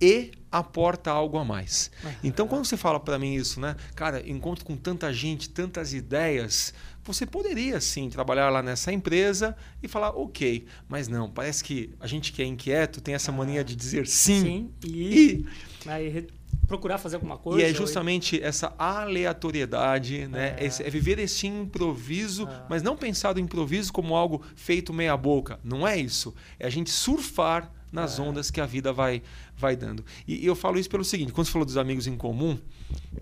e 0.00 0.32
aporta 0.50 1.10
algo 1.10 1.38
a 1.38 1.44
mais. 1.44 1.90
Então, 2.22 2.46
quando 2.46 2.64
você 2.64 2.76
fala 2.76 3.00
para 3.00 3.18
mim 3.18 3.34
isso, 3.34 3.60
né? 3.60 3.76
Cara, 3.94 4.26
encontro 4.28 4.64
com 4.64 4.76
tanta 4.76 5.12
gente, 5.12 5.48
tantas 5.48 5.92
ideias, 5.92 6.74
você 7.02 7.24
poderia 7.24 7.80
sim 7.80 8.10
trabalhar 8.10 8.50
lá 8.50 8.62
nessa 8.62 8.92
empresa 8.92 9.56
e 9.82 9.88
falar 9.88 10.10
ok, 10.10 10.66
mas 10.88 11.08
não, 11.08 11.30
parece 11.30 11.62
que 11.62 11.94
a 12.00 12.06
gente 12.06 12.32
que 12.32 12.42
é 12.42 12.44
inquieto 12.44 13.00
tem 13.00 13.14
essa 13.14 13.30
mania 13.30 13.62
de 13.62 13.76
dizer 13.76 14.06
sim, 14.06 14.42
sim 14.42 14.70
e, 14.84 15.46
e 15.84 15.88
aí, 15.88 16.26
procurar 16.66 16.98
fazer 16.98 17.16
alguma 17.16 17.38
coisa. 17.38 17.60
e 17.60 17.70
é 17.70 17.72
justamente 17.72 18.42
essa 18.42 18.74
aleatoriedade, 18.78 20.26
né? 20.26 20.56
É. 20.58 20.66
É 20.66 20.90
viver 20.90 21.18
esse 21.18 21.46
improviso, 21.46 22.48
É. 22.48 22.66
mas 22.68 22.82
não 22.82 22.96
pensar 22.96 23.32
do 23.32 23.40
improviso 23.40 23.92
como 23.92 24.14
algo 24.14 24.42
feito 24.54 24.92
meia 24.92 25.16
boca. 25.16 25.58
Não 25.62 25.86
é 25.86 25.96
isso. 25.96 26.34
É 26.58 26.66
a 26.66 26.70
gente 26.70 26.90
surfar 26.90 27.70
nas 27.92 28.18
é. 28.18 28.22
ondas 28.22 28.50
que 28.50 28.60
a 28.60 28.66
vida 28.66 28.92
vai, 28.92 29.22
vai 29.56 29.76
dando. 29.76 30.04
E, 30.26 30.42
e 30.42 30.46
eu 30.46 30.54
falo 30.56 30.78
isso 30.78 30.90
pelo 30.90 31.04
seguinte: 31.04 31.32
quando 31.32 31.46
você 31.46 31.52
falou 31.52 31.64
dos 31.66 31.76
amigos 31.76 32.06
em 32.06 32.16
comum, 32.16 32.58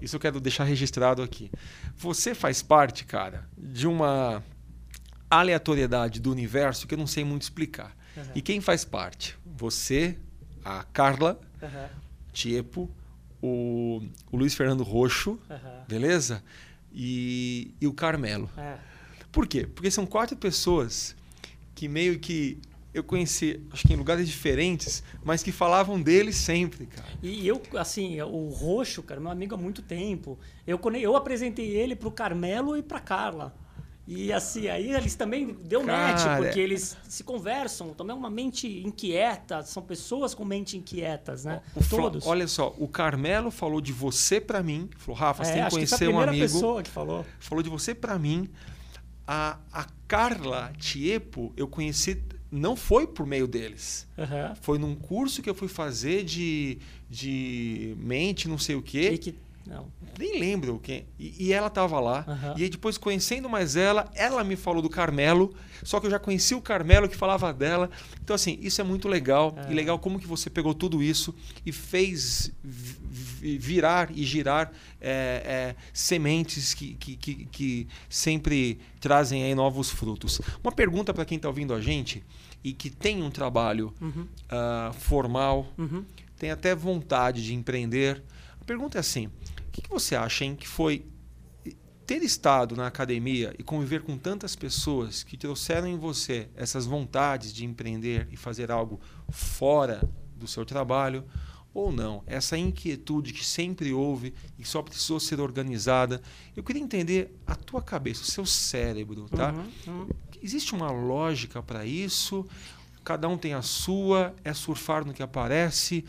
isso 0.00 0.16
eu 0.16 0.20
quero 0.20 0.40
deixar 0.40 0.64
registrado 0.64 1.22
aqui. 1.22 1.50
Você 1.96 2.34
faz 2.34 2.62
parte, 2.62 3.04
cara, 3.04 3.46
de 3.56 3.86
uma 3.86 4.42
aleatoriedade 5.30 6.20
do 6.20 6.30
universo 6.30 6.86
que 6.86 6.94
eu 6.94 6.98
não 6.98 7.06
sei 7.06 7.24
muito 7.24 7.42
explicar. 7.42 7.94
Uhum. 8.16 8.22
E 8.34 8.42
quem 8.42 8.60
faz 8.60 8.84
parte? 8.84 9.36
Você, 9.56 10.16
a 10.64 10.84
Carla, 10.84 11.40
uhum. 11.60 11.88
Tiepo, 12.32 12.90
o, 13.44 14.02
o 14.32 14.36
Luiz 14.38 14.54
Fernando 14.54 14.82
Roxo, 14.82 15.38
uhum. 15.50 15.84
beleza? 15.86 16.42
E, 16.90 17.74
e 17.78 17.86
o 17.86 17.92
Carmelo. 17.92 18.48
É. 18.56 18.78
Por 19.30 19.46
quê? 19.46 19.66
Porque 19.66 19.90
são 19.90 20.06
quatro 20.06 20.34
pessoas 20.34 21.14
que 21.74 21.86
meio 21.86 22.18
que 22.18 22.58
eu 22.94 23.02
conheci, 23.02 23.60
acho 23.72 23.86
que 23.86 23.92
em 23.92 23.96
lugares 23.96 24.26
diferentes, 24.28 25.02
mas 25.22 25.42
que 25.42 25.50
falavam 25.50 26.00
dele 26.00 26.32
sempre, 26.32 26.86
cara. 26.86 27.08
E 27.22 27.46
eu, 27.46 27.60
assim, 27.76 28.20
o 28.22 28.48
Roxo, 28.48 29.02
cara, 29.02 29.20
meu 29.20 29.30
amigo 29.30 29.54
há 29.54 29.58
muito 29.58 29.82
tempo. 29.82 30.38
Eu, 30.66 30.80
eu 31.00 31.16
apresentei 31.16 31.76
ele 31.76 31.96
pro 31.96 32.10
Carmelo 32.10 32.76
e 32.76 32.82
pra 32.82 33.00
Carla. 33.00 33.52
E 34.06 34.32
assim, 34.32 34.68
aí 34.68 34.92
eles 34.92 35.14
também 35.14 35.56
deu 35.64 35.82
Cara, 35.82 36.12
match, 36.12 36.36
porque 36.36 36.60
eles 36.60 36.96
se 37.08 37.24
conversam, 37.24 37.94
também 37.94 38.14
é 38.14 38.18
uma 38.18 38.28
mente 38.28 38.82
inquieta, 38.84 39.62
são 39.62 39.82
pessoas 39.82 40.34
com 40.34 40.44
mente 40.44 40.76
inquietas, 40.76 41.44
né? 41.44 41.62
O 41.74 41.82
Todos. 41.82 42.26
Olha 42.26 42.46
só, 42.46 42.74
o 42.78 42.86
Carmelo 42.86 43.50
falou 43.50 43.80
de 43.80 43.92
você 43.92 44.40
para 44.40 44.62
mim, 44.62 44.90
falou, 44.98 45.18
Rafa, 45.18 45.42
é, 45.42 45.46
você 45.46 45.52
tem 45.54 45.64
que 45.64 45.70
conhecer 45.70 45.98
que 46.06 46.08
um 46.08 46.20
amigo. 46.20 46.42
pessoa 46.42 46.82
que 46.82 46.90
falou. 46.90 47.24
Falou 47.40 47.62
de 47.62 47.70
você 47.70 47.94
para 47.94 48.18
mim. 48.18 48.48
A, 49.26 49.58
a 49.72 49.86
Carla 50.06 50.70
Tiepo, 50.78 51.50
eu 51.56 51.66
conheci 51.66 52.22
não 52.54 52.76
foi 52.76 53.04
por 53.04 53.26
meio 53.26 53.48
deles. 53.48 54.06
Uhum. 54.16 54.54
Foi 54.60 54.78
num 54.78 54.94
curso 54.94 55.42
que 55.42 55.50
eu 55.50 55.54
fui 55.56 55.66
fazer 55.66 56.22
de, 56.22 56.78
de 57.10 57.96
mente, 57.98 58.48
não 58.48 58.58
sei 58.58 58.76
o 58.76 58.82
quê. 58.82 59.10
E 59.12 59.18
que 59.18 59.34
não. 59.66 59.90
Nem 60.18 60.38
lembro 60.38 60.78
quem. 60.78 61.06
E, 61.18 61.46
e 61.46 61.52
ela 61.52 61.68
estava 61.68 61.98
lá. 61.98 62.24
Uhum. 62.28 62.58
E 62.58 62.64
aí 62.64 62.68
depois, 62.68 62.98
conhecendo 62.98 63.48
mais 63.48 63.76
ela, 63.76 64.10
ela 64.14 64.44
me 64.44 64.56
falou 64.56 64.82
do 64.82 64.90
Carmelo. 64.90 65.54
Só 65.82 66.00
que 66.00 66.06
eu 66.06 66.10
já 66.10 66.18
conheci 66.18 66.54
o 66.54 66.60
Carmelo 66.60 67.08
que 67.08 67.16
falava 67.16 67.52
dela. 67.52 67.90
Então, 68.22 68.34
assim, 68.34 68.58
isso 68.60 68.80
é 68.80 68.84
muito 68.84 69.08
legal. 69.08 69.54
É. 69.56 69.72
E 69.72 69.74
legal 69.74 69.98
como 69.98 70.20
que 70.20 70.26
você 70.26 70.50
pegou 70.50 70.74
tudo 70.74 71.02
isso 71.02 71.34
e 71.64 71.72
fez 71.72 72.52
virar 72.64 74.10
e 74.10 74.24
girar 74.24 74.72
é, 75.00 75.74
é, 75.74 75.76
sementes 75.92 76.72
que, 76.72 76.94
que, 76.94 77.16
que, 77.16 77.44
que, 77.46 77.88
sempre 78.08 78.78
trazem 79.00 79.44
aí 79.44 79.54
novos 79.54 79.90
frutos. 79.90 80.40
Uma 80.62 80.72
pergunta 80.72 81.12
para 81.12 81.24
quem 81.24 81.36
está 81.36 81.48
ouvindo 81.48 81.74
a 81.74 81.80
gente 81.80 82.22
e 82.62 82.72
que 82.72 82.88
tem 82.88 83.22
um 83.22 83.30
trabalho 83.30 83.92
uhum. 84.00 84.22
uh, 84.22 84.92
formal, 84.94 85.66
uhum. 85.76 86.04
tem 86.38 86.50
até 86.50 86.74
vontade 86.74 87.44
de 87.44 87.54
empreender. 87.54 88.22
A 88.60 88.64
pergunta 88.64 88.96
é 88.96 89.00
assim: 89.00 89.30
que, 89.74 89.82
que 89.82 89.90
você 89.90 90.14
acha, 90.14 90.44
hein, 90.44 90.54
que 90.54 90.68
foi 90.68 91.04
ter 92.06 92.22
estado 92.22 92.76
na 92.76 92.86
academia 92.86 93.54
e 93.58 93.62
conviver 93.62 94.02
com 94.02 94.16
tantas 94.16 94.54
pessoas 94.54 95.24
que 95.24 95.36
trouxeram 95.36 95.88
em 95.88 95.98
você 95.98 96.48
essas 96.54 96.86
vontades 96.86 97.52
de 97.52 97.64
empreender 97.64 98.28
e 98.30 98.36
fazer 98.36 98.70
algo 98.70 99.00
fora 99.30 100.08
do 100.36 100.46
seu 100.46 100.64
trabalho 100.64 101.24
ou 101.72 101.90
não? 101.90 102.22
Essa 102.26 102.56
inquietude 102.56 103.32
que 103.32 103.44
sempre 103.44 103.92
houve 103.92 104.32
e 104.58 104.64
só 104.64 104.80
precisou 104.80 105.18
ser 105.18 105.40
organizada. 105.40 106.22
Eu 106.54 106.62
queria 106.62 106.82
entender 106.82 107.34
a 107.46 107.56
tua 107.56 107.82
cabeça, 107.82 108.22
o 108.22 108.26
seu 108.26 108.46
cérebro, 108.46 109.26
tá? 109.28 109.52
Uhum, 109.52 109.70
uhum. 109.88 110.08
Existe 110.40 110.74
uma 110.74 110.92
lógica 110.92 111.62
para 111.62 111.84
isso? 111.84 112.46
Cada 113.02 113.26
um 113.28 113.36
tem 113.36 113.54
a 113.54 113.62
sua, 113.62 114.34
é 114.44 114.52
surfar 114.52 115.04
no 115.04 115.12
que 115.12 115.22
aparece. 115.22 116.04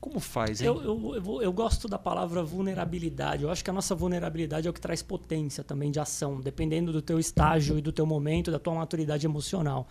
Como 0.00 0.20
faz, 0.20 0.60
hein? 0.60 0.68
Eu, 0.68 0.80
eu, 0.82 1.14
eu, 1.16 1.42
eu, 1.42 1.52
gosto 1.52 1.88
da 1.88 1.98
palavra 1.98 2.42
vulnerabilidade. 2.42 3.42
Eu 3.42 3.50
acho 3.50 3.64
que 3.64 3.70
a 3.70 3.72
nossa 3.72 3.94
vulnerabilidade 3.94 4.68
é 4.68 4.70
o 4.70 4.72
que 4.72 4.80
traz 4.80 5.02
potência 5.02 5.64
também 5.64 5.90
de 5.90 5.98
ação, 5.98 6.40
dependendo 6.40 6.92
do 6.92 7.02
teu 7.02 7.18
estágio 7.18 7.76
e 7.76 7.82
do 7.82 7.92
teu 7.92 8.06
momento, 8.06 8.50
da 8.50 8.60
tua 8.60 8.74
maturidade 8.74 9.26
emocional. 9.26 9.88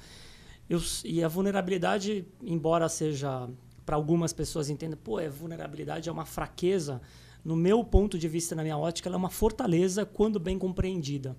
Eu, 0.69 0.81
e 1.03 1.23
a 1.23 1.27
vulnerabilidade, 1.27 2.25
embora 2.41 2.87
seja 2.87 3.49
para 3.85 3.95
algumas 3.95 4.33
pessoas 4.33 4.69
entendam, 4.69 4.99
pô, 5.01 5.19
é 5.19 5.29
vulnerabilidade 5.29 6.09
é 6.09 6.11
uma 6.11 6.25
fraqueza. 6.25 7.01
No 7.43 7.55
meu 7.55 7.83
ponto 7.83 8.17
de 8.17 8.27
vista, 8.27 8.55
na 8.55 8.63
minha 8.63 8.77
ótica, 8.77 9.07
ela 9.07 9.15
é 9.15 9.17
uma 9.17 9.29
fortaleza 9.29 10.05
quando 10.05 10.39
bem 10.39 10.57
compreendida. 10.57 11.37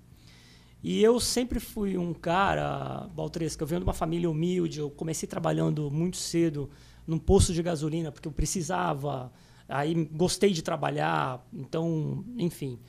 E 0.81 1.03
eu 1.03 1.19
sempre 1.19 1.59
fui 1.59 1.97
um 1.97 2.13
cara, 2.13 3.07
Baltresca, 3.13 3.63
eu 3.63 3.67
venho 3.67 3.81
de 3.81 3.85
uma 3.85 3.93
família 3.93 4.29
humilde, 4.29 4.79
eu 4.79 4.89
comecei 4.89 5.27
trabalhando 5.27 5.91
muito 5.91 6.17
cedo 6.17 6.69
num 7.09 7.17
posto 7.17 7.51
de 7.51 7.63
gasolina 7.63 8.11
porque 8.11 8.27
eu 8.27 8.31
precisava. 8.31 9.31
Aí 9.67 9.93
gostei 10.11 10.51
de 10.51 10.61
trabalhar, 10.61 11.45
então, 11.53 12.23
enfim, 12.37 12.79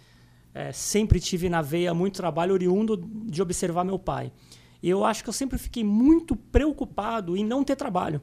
é, 0.54 0.72
sempre 0.72 1.20
tive 1.20 1.48
na 1.48 1.60
veia 1.60 1.92
muito 1.92 2.16
trabalho 2.16 2.54
oriundo 2.54 2.96
de 2.96 3.42
observar 3.42 3.84
meu 3.84 3.98
pai. 3.98 4.32
E 4.82 4.88
eu 4.88 5.04
acho 5.04 5.22
que 5.22 5.28
eu 5.28 5.32
sempre 5.32 5.58
fiquei 5.58 5.84
muito 5.84 6.34
preocupado 6.34 7.36
em 7.36 7.44
não 7.44 7.62
ter 7.62 7.76
trabalho. 7.76 8.22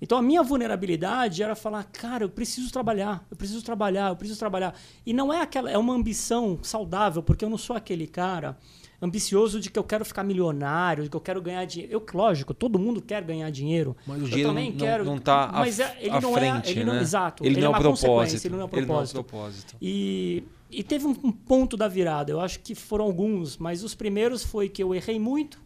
Então 0.00 0.18
a 0.18 0.22
minha 0.22 0.42
vulnerabilidade 0.42 1.42
era 1.42 1.54
falar, 1.54 1.84
cara, 1.84 2.24
eu 2.24 2.28
preciso 2.28 2.70
trabalhar, 2.70 3.26
eu 3.30 3.36
preciso 3.36 3.62
trabalhar, 3.62 4.10
eu 4.10 4.16
preciso 4.16 4.38
trabalhar. 4.38 4.74
E 5.04 5.12
não 5.12 5.32
é 5.32 5.40
aquela, 5.40 5.70
é 5.70 5.78
uma 5.78 5.94
ambição 5.94 6.58
saudável, 6.62 7.22
porque 7.22 7.44
eu 7.44 7.50
não 7.50 7.58
sou 7.58 7.76
aquele 7.76 8.06
cara 8.06 8.58
ambicioso 9.00 9.60
de 9.60 9.70
que 9.70 9.78
eu 9.78 9.84
quero 9.84 10.04
ficar 10.04 10.24
milionário, 10.24 11.04
de 11.04 11.10
que 11.10 11.16
eu 11.16 11.20
quero 11.20 11.40
ganhar 11.42 11.64
dinheiro. 11.64 11.92
Eu, 11.92 12.04
lógico, 12.14 12.54
todo 12.54 12.78
mundo 12.78 13.02
quer 13.02 13.22
ganhar 13.22 13.50
dinheiro. 13.50 13.96
Mas 14.06 14.22
o 14.22 14.24
dinheiro 14.24 14.48
também 14.50 14.70
não, 14.70 14.78
quero, 14.78 15.04
não 15.04 15.18
tá 15.18 15.50
mas 15.52 15.80
é, 15.80 15.96
ele 16.00 16.20
não 16.20 16.32
frente, 16.32 16.68
é, 16.68 16.70
ele 16.72 16.84
né? 16.84 16.92
não, 16.92 17.00
exato. 17.00 17.44
Ele, 17.44 17.54
ele 17.54 17.60
não 17.60 17.74
é, 17.74 17.76
é 17.76 17.80
propósito. 17.80 18.46
Ele 18.46 18.56
não 18.56 18.64
é 18.64 18.68
propósito. 18.68 18.76
Ele 18.76 18.86
não 18.86 19.02
é 19.02 19.24
propósito. 19.24 19.76
E, 19.80 20.44
e 20.70 20.82
teve 20.82 21.06
um, 21.06 21.16
um 21.22 21.32
ponto 21.32 21.76
da 21.76 21.88
virada. 21.88 22.32
Eu 22.32 22.40
acho 22.40 22.60
que 22.60 22.74
foram 22.74 23.04
alguns, 23.04 23.56
mas 23.56 23.82
os 23.84 23.94
primeiros 23.94 24.42
foi 24.42 24.68
que 24.68 24.82
eu 24.82 24.94
errei 24.94 25.18
muito. 25.18 25.60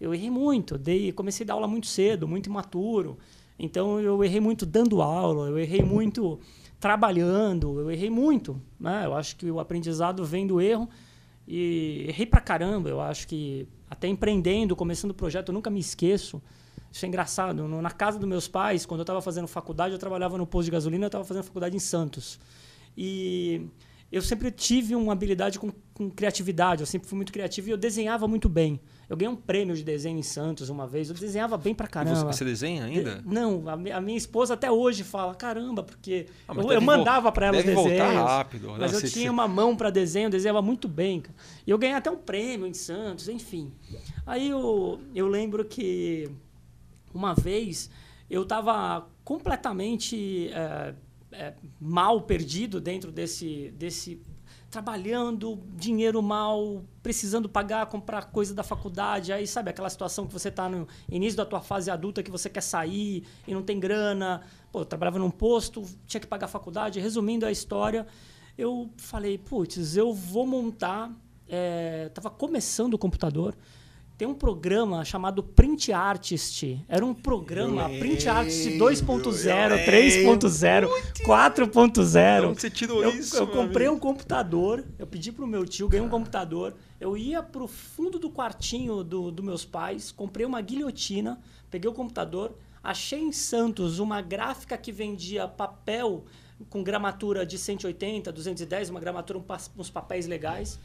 Eu 0.00 0.14
errei 0.14 0.30
muito. 0.30 0.78
Dei, 0.78 1.10
comecei 1.12 1.44
a 1.44 1.48
dar 1.48 1.54
aula 1.54 1.66
muito 1.66 1.86
cedo, 1.86 2.28
muito 2.28 2.48
imaturo. 2.48 3.18
Então 3.58 4.00
eu 4.00 4.22
errei 4.22 4.40
muito 4.40 4.64
dando 4.64 5.02
aula, 5.02 5.48
eu 5.48 5.58
errei 5.58 5.82
muito 5.82 6.38
trabalhando, 6.78 7.80
eu 7.80 7.90
errei 7.90 8.10
muito. 8.10 8.60
Né? 8.78 9.02
Eu 9.04 9.14
acho 9.14 9.36
que 9.36 9.50
o 9.50 9.58
aprendizado 9.58 10.24
vem 10.24 10.46
do 10.46 10.60
erro. 10.60 10.88
E 11.50 12.04
errei 12.08 12.26
pra 12.26 12.42
caramba, 12.42 12.90
eu 12.90 13.00
acho 13.00 13.26
que 13.26 13.66
até 13.88 14.06
empreendendo, 14.06 14.76
começando 14.76 15.12
o 15.12 15.14
projeto, 15.14 15.48
eu 15.48 15.54
nunca 15.54 15.70
me 15.70 15.80
esqueço. 15.80 16.42
Isso 16.92 17.06
é 17.06 17.08
engraçado. 17.08 17.66
Na 17.66 17.90
casa 17.90 18.18
dos 18.18 18.28
meus 18.28 18.46
pais, 18.46 18.84
quando 18.84 19.00
eu 19.00 19.04
estava 19.04 19.22
fazendo 19.22 19.48
faculdade, 19.48 19.94
eu 19.94 19.98
trabalhava 19.98 20.36
no 20.36 20.46
posto 20.46 20.66
de 20.66 20.72
gasolina, 20.72 21.06
eu 21.06 21.08
estava 21.08 21.24
fazendo 21.24 21.44
faculdade 21.44 21.74
em 21.74 21.78
Santos. 21.78 22.38
E 22.96 23.66
eu 24.10 24.22
sempre 24.22 24.50
tive 24.50 24.94
uma 24.94 25.12
habilidade 25.12 25.58
com, 25.58 25.70
com, 25.92 26.10
criatividade, 26.10 26.80
eu 26.80 26.86
sempre 26.86 27.06
fui 27.06 27.16
muito 27.16 27.30
criativo 27.30 27.68
e 27.68 27.70
eu 27.70 27.76
desenhava 27.76 28.26
muito 28.26 28.48
bem. 28.48 28.80
Eu 29.06 29.16
ganhei 29.16 29.32
um 29.32 29.36
prêmio 29.36 29.76
de 29.76 29.84
desenho 29.84 30.18
em 30.18 30.22
Santos 30.22 30.70
uma 30.70 30.86
vez, 30.86 31.10
eu 31.10 31.14
desenhava 31.14 31.58
bem 31.58 31.74
pra 31.74 31.86
caramba. 31.86 32.16
Você, 32.16 32.38
você, 32.38 32.44
desenha 32.44 32.84
ainda? 32.84 33.16
De, 33.16 33.28
não, 33.28 33.68
a, 33.68 33.96
a, 33.96 34.00
minha 34.00 34.16
esposa 34.16 34.54
até 34.54 34.70
hoje 34.70 35.04
fala, 35.04 35.34
caramba, 35.34 35.82
porque 35.82 36.26
ah, 36.48 36.54
eu, 36.56 36.72
eu 36.72 36.80
mandava 36.80 37.30
para 37.30 37.48
ela 37.48 37.58
os 37.58 37.64
desenhos. 37.64 38.16
rápido. 38.16 38.74
Mas 38.78 38.94
eu 38.94 39.10
tinha 39.10 39.30
uma 39.30 39.46
mão 39.46 39.76
para 39.76 39.90
desenho, 39.90 40.26
eu 40.26 40.30
desenhava 40.30 40.62
muito 40.62 40.88
bem. 40.88 41.22
E 41.66 41.70
eu 41.70 41.76
ganhei 41.76 41.96
até 41.96 42.10
um 42.10 42.16
prêmio 42.16 42.66
em 42.66 42.74
Santos, 42.74 43.28
enfim. 43.28 43.72
Aí 44.26 44.48
eu, 44.48 45.00
eu 45.14 45.28
lembro 45.28 45.64
que 45.66 46.30
uma 47.12 47.34
vez 47.34 47.90
eu 48.30 48.42
estava 48.42 49.06
completamente... 49.22 50.48
É, 50.54 50.94
é, 51.38 51.54
mal 51.80 52.22
perdido 52.22 52.80
dentro 52.80 53.12
desse, 53.12 53.72
desse 53.76 54.20
trabalhando, 54.68 55.62
dinheiro 55.76 56.20
mal, 56.20 56.84
precisando 57.02 57.48
pagar, 57.48 57.86
comprar 57.86 58.26
coisa 58.26 58.52
da 58.52 58.62
faculdade, 58.62 59.32
aí 59.32 59.46
sabe 59.46 59.70
aquela 59.70 59.88
situação 59.88 60.26
que 60.26 60.32
você 60.32 60.48
está 60.48 60.68
no 60.68 60.86
início 61.08 61.36
da 61.36 61.46
tua 61.46 61.60
fase 61.60 61.90
adulta 61.90 62.22
que 62.22 62.30
você 62.30 62.50
quer 62.50 62.60
sair 62.60 63.24
e 63.46 63.54
não 63.54 63.62
tem 63.62 63.78
grana, 63.80 64.42
pô, 64.70 64.80
eu 64.80 64.84
trabalhava 64.84 65.18
num 65.18 65.30
posto, 65.30 65.84
tinha 66.06 66.20
que 66.20 66.26
pagar 66.26 66.46
a 66.46 66.48
faculdade, 66.48 67.00
resumindo 67.00 67.46
a 67.46 67.52
história, 67.52 68.06
eu 68.58 68.90
falei, 68.96 69.38
putz, 69.38 69.96
eu 69.96 70.12
vou 70.12 70.46
montar, 70.46 71.10
é, 71.48 72.10
começando 72.36 72.94
o 72.94 72.98
computador, 72.98 73.56
tem 74.18 74.26
um 74.26 74.34
programa 74.34 75.04
chamado 75.04 75.44
Print 75.44 75.92
Artist. 75.92 76.84
Era 76.88 77.06
um 77.06 77.14
programa 77.14 77.86
lembro, 77.86 78.00
Print 78.00 78.28
Artist 78.28 78.70
2.0, 78.76 79.86
3.0, 79.86 80.88
4.0. 81.24 82.54
Você 82.54 82.68
tirou 82.68 83.00
eu, 83.00 83.10
isso? 83.10 83.36
Eu 83.36 83.46
comprei 83.46 83.86
amigo. 83.86 83.96
um 83.96 84.00
computador, 84.00 84.84
eu 84.98 85.06
pedi 85.06 85.30
pro 85.30 85.46
meu 85.46 85.64
tio, 85.64 85.88
ganhei 85.88 86.04
um 86.04 86.10
computador. 86.10 86.74
Eu 86.98 87.16
ia 87.16 87.40
pro 87.40 87.68
fundo 87.68 88.18
do 88.18 88.28
quartinho 88.28 89.04
dos 89.04 89.32
do 89.32 89.40
meus 89.40 89.64
pais, 89.64 90.10
comprei 90.10 90.44
uma 90.44 90.60
guilhotina, 90.60 91.38
peguei 91.70 91.88
o 91.88 91.94
computador, 91.94 92.58
achei 92.82 93.20
em 93.20 93.30
Santos 93.30 94.00
uma 94.00 94.20
gráfica 94.20 94.76
que 94.76 94.90
vendia 94.90 95.46
papel 95.46 96.24
com 96.68 96.82
gramatura 96.82 97.46
de 97.46 97.56
180, 97.56 98.32
210, 98.32 98.90
uma 98.90 98.98
gramatura, 98.98 99.40
uns 99.78 99.88
papéis 99.88 100.26
legais 100.26 100.76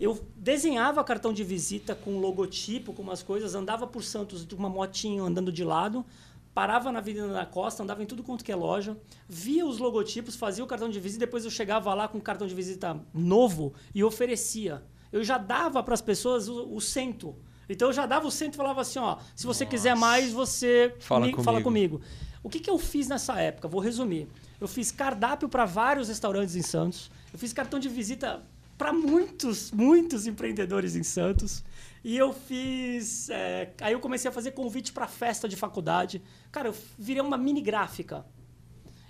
eu 0.00 0.18
desenhava 0.36 1.02
cartão 1.02 1.32
de 1.32 1.42
visita 1.42 1.94
com 1.94 2.18
logotipo, 2.18 2.92
com 2.92 3.02
umas 3.02 3.22
coisas, 3.22 3.54
andava 3.54 3.86
por 3.86 4.02
Santos 4.02 4.46
de 4.46 4.54
uma 4.54 4.68
motinha 4.68 5.22
andando 5.22 5.50
de 5.50 5.64
lado, 5.64 6.04
parava 6.54 6.90
na 6.92 6.98
Avenida 6.98 7.28
da 7.28 7.46
Costa, 7.46 7.82
andava 7.82 8.02
em 8.02 8.06
tudo 8.06 8.22
quanto 8.22 8.44
que 8.44 8.52
é 8.52 8.56
loja, 8.56 8.96
via 9.28 9.66
os 9.66 9.78
logotipos, 9.78 10.36
fazia 10.36 10.62
o 10.62 10.66
cartão 10.66 10.88
de 10.88 11.00
visita, 11.00 11.20
depois 11.20 11.44
eu 11.44 11.50
chegava 11.50 11.92
lá 11.94 12.08
com 12.08 12.18
o 12.18 12.20
cartão 12.20 12.46
de 12.46 12.54
visita 12.54 13.00
novo 13.12 13.72
e 13.94 14.04
oferecia. 14.04 14.82
Eu 15.12 15.24
já 15.24 15.38
dava 15.38 15.82
para 15.82 15.94
as 15.94 16.02
pessoas 16.02 16.48
o, 16.48 16.74
o, 16.74 16.80
cento. 16.80 17.34
Então 17.68 17.88
eu 17.88 17.92
já 17.92 18.06
dava 18.06 18.26
o 18.26 18.30
cento 18.30 18.54
e 18.54 18.56
falava 18.56 18.80
assim, 18.80 18.98
ó, 18.98 19.18
se 19.34 19.46
você 19.46 19.64
Nossa. 19.64 19.76
quiser 19.76 19.96
mais, 19.96 20.32
você 20.32 20.94
fala 21.00 21.22
comigo. 21.22 21.42
Fala 21.42 21.62
comigo. 21.62 22.00
O 22.42 22.48
que, 22.48 22.60
que 22.60 22.70
eu 22.70 22.78
fiz 22.78 23.08
nessa 23.08 23.40
época? 23.40 23.68
Vou 23.68 23.80
resumir. 23.80 24.28
Eu 24.60 24.68
fiz 24.68 24.90
cardápio 24.90 25.48
para 25.48 25.64
vários 25.64 26.08
restaurantes 26.08 26.56
em 26.56 26.62
Santos. 26.62 27.10
Eu 27.32 27.38
fiz 27.38 27.52
cartão 27.52 27.78
de 27.78 27.88
visita 27.88 28.42
para 28.78 28.92
muitos, 28.92 29.72
muitos 29.72 30.26
empreendedores 30.26 30.94
em 30.94 31.02
Santos. 31.02 31.64
E 32.04 32.16
eu 32.16 32.32
fiz. 32.32 33.28
É, 33.28 33.74
aí 33.80 33.92
eu 33.92 34.00
comecei 34.00 34.30
a 34.30 34.32
fazer 34.32 34.52
convite 34.52 34.92
para 34.92 35.08
festa 35.08 35.48
de 35.48 35.56
faculdade. 35.56 36.22
Cara, 36.52 36.68
eu 36.68 36.74
virei 36.96 37.20
uma 37.20 37.36
mini 37.36 37.60
gráfica. 37.60 38.24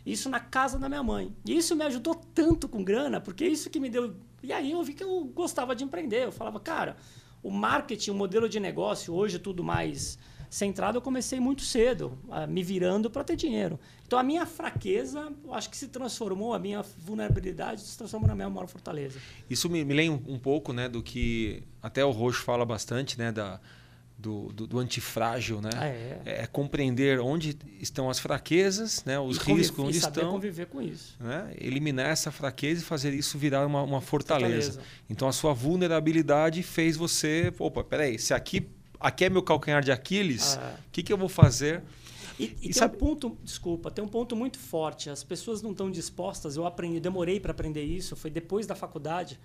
Isso 0.06 0.30
na 0.30 0.40
casa 0.40 0.78
da 0.78 0.88
minha 0.88 1.02
mãe. 1.02 1.36
E 1.44 1.54
isso 1.54 1.76
me 1.76 1.84
ajudou 1.84 2.14
tanto 2.14 2.66
com 2.66 2.82
grana, 2.82 3.20
porque 3.20 3.44
é 3.44 3.48
isso 3.48 3.68
que 3.68 3.78
me 3.78 3.90
deu. 3.90 4.16
E 4.42 4.52
aí 4.54 4.72
eu 4.72 4.82
vi 4.82 4.94
que 4.94 5.04
eu 5.04 5.24
gostava 5.26 5.76
de 5.76 5.84
empreender. 5.84 6.24
Eu 6.24 6.32
falava, 6.32 6.58
cara, 6.58 6.96
o 7.42 7.50
marketing, 7.50 8.12
o 8.12 8.14
modelo 8.14 8.48
de 8.48 8.58
negócio, 8.58 9.12
hoje 9.14 9.38
tudo 9.38 9.62
mais 9.62 10.18
centrado, 10.50 10.98
eu 10.98 11.02
comecei 11.02 11.38
muito 11.40 11.62
cedo, 11.62 12.18
me 12.48 12.62
virando 12.62 13.10
para 13.10 13.24
ter 13.24 13.36
dinheiro. 13.36 13.78
Então 14.06 14.18
a 14.18 14.22
minha 14.22 14.46
fraqueza, 14.46 15.30
eu 15.44 15.52
acho 15.52 15.68
que 15.68 15.76
se 15.76 15.88
transformou, 15.88 16.54
a 16.54 16.58
minha 16.58 16.82
vulnerabilidade 16.82 17.82
se 17.82 17.96
transformou 17.96 18.28
na 18.28 18.34
minha 18.34 18.48
maior 18.48 18.66
fortaleza. 18.66 19.18
Isso 19.50 19.68
me, 19.68 19.84
me 19.84 19.94
lembra 19.94 20.32
um 20.32 20.38
pouco 20.38 20.72
né, 20.72 20.88
do 20.88 21.02
que 21.02 21.62
até 21.82 22.04
o 22.04 22.10
Roxo 22.10 22.42
fala 22.42 22.64
bastante, 22.64 23.18
né, 23.18 23.30
da, 23.30 23.60
do, 24.18 24.52
do, 24.52 24.66
do 24.66 24.78
antifrágil, 24.80 25.60
né? 25.60 25.70
Ah, 25.76 25.86
é. 25.86 26.20
é. 26.24 26.46
compreender 26.46 27.20
onde 27.20 27.56
estão 27.80 28.10
as 28.10 28.18
fraquezas, 28.18 29.04
né? 29.04 29.18
os 29.18 29.36
e 29.36 29.52
riscos 29.52 29.84
onde 29.84 30.00
saber 30.00 30.20
estão. 30.20 30.32
conviver 30.32 30.66
com 30.66 30.82
isso. 30.82 31.16
Né? 31.20 31.54
Eliminar 31.56 32.10
essa 32.10 32.32
fraqueza 32.32 32.82
e 32.82 32.84
fazer 32.84 33.14
isso 33.14 33.38
virar 33.38 33.64
uma, 33.64 33.82
uma 33.82 34.00
fortaleza. 34.00 34.72
fortaleza. 34.72 34.80
Então 35.08 35.28
a 35.28 35.32
sua 35.32 35.54
vulnerabilidade 35.54 36.64
fez 36.64 36.96
você. 36.96 37.52
Opa, 37.60 37.84
peraí, 37.84 38.18
se 38.18 38.34
aqui 38.34 38.68
aqui 39.00 39.24
é 39.24 39.30
meu 39.30 39.42
calcanhar 39.42 39.82
de 39.82 39.92
Aquiles, 39.92 40.54
o 40.54 40.60
ah. 40.60 40.76
que, 40.92 41.02
que 41.02 41.12
eu 41.12 41.18
vou 41.18 41.28
fazer? 41.28 41.82
E, 42.38 42.44
e, 42.44 42.46
e 42.46 42.58
tem 42.60 42.72
sabe... 42.72 42.96
um 42.96 42.98
ponto, 42.98 43.38
desculpa, 43.42 43.90
tem 43.90 44.04
um 44.04 44.08
ponto 44.08 44.36
muito 44.36 44.58
forte. 44.58 45.10
As 45.10 45.24
pessoas 45.24 45.60
não 45.60 45.72
estão 45.72 45.90
dispostas. 45.90 46.56
Eu 46.56 46.66
aprendi, 46.66 47.00
demorei 47.00 47.40
para 47.40 47.50
aprender 47.50 47.82
isso, 47.82 48.14
foi 48.14 48.30
depois 48.30 48.66
da 48.66 48.74
faculdade. 48.74 49.38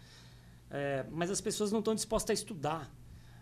É, 0.70 1.06
mas 1.12 1.30
as 1.30 1.42
pessoas 1.42 1.72
não 1.72 1.80
estão 1.80 1.96
dispostas 1.96 2.32
a 2.32 2.34
estudar. 2.34 2.92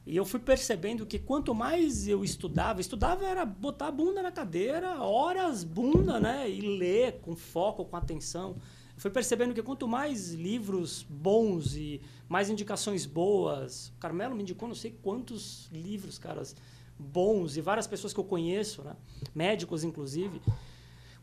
E 0.06 0.16
eu 0.16 0.26
fui 0.26 0.40
percebendo 0.40 1.06
que 1.06 1.20
quanto 1.20 1.54
mais 1.54 2.08
eu 2.08 2.24
estudava, 2.24 2.82
estudava 2.82 3.26
era 3.26 3.46
botar 3.46 3.88
a 3.88 3.92
bunda 3.92 4.24
na 4.24 4.32
cadeira, 4.32 5.02
horas 5.02 5.64
bunda, 5.64 6.20
né? 6.20 6.50
E 6.50 6.60
ler 6.62 7.20
com 7.22 7.36
foco, 7.36 7.86
com 7.86 7.96
atenção 7.96 8.56
fui 9.02 9.10
percebendo 9.10 9.52
que 9.52 9.64
quanto 9.64 9.88
mais 9.88 10.32
livros 10.32 11.04
bons 11.10 11.76
e 11.76 12.00
mais 12.30 12.52
indicações 12.52 13.04
boas, 13.04 13.88
o 13.88 14.00
Carmelo 14.00 14.36
me 14.36 14.44
indicou 14.44 14.68
não 14.68 14.76
sei 14.76 14.96
quantos 15.02 15.68
livros, 15.72 16.20
caras, 16.20 16.56
bons 17.00 17.58
e 17.58 17.62
várias 17.62 17.88
pessoas 17.88 18.14
que 18.14 18.20
eu 18.20 18.24
conheço, 18.24 18.84
né? 18.84 18.96
médicos 19.34 19.84
inclusive. 19.84 20.40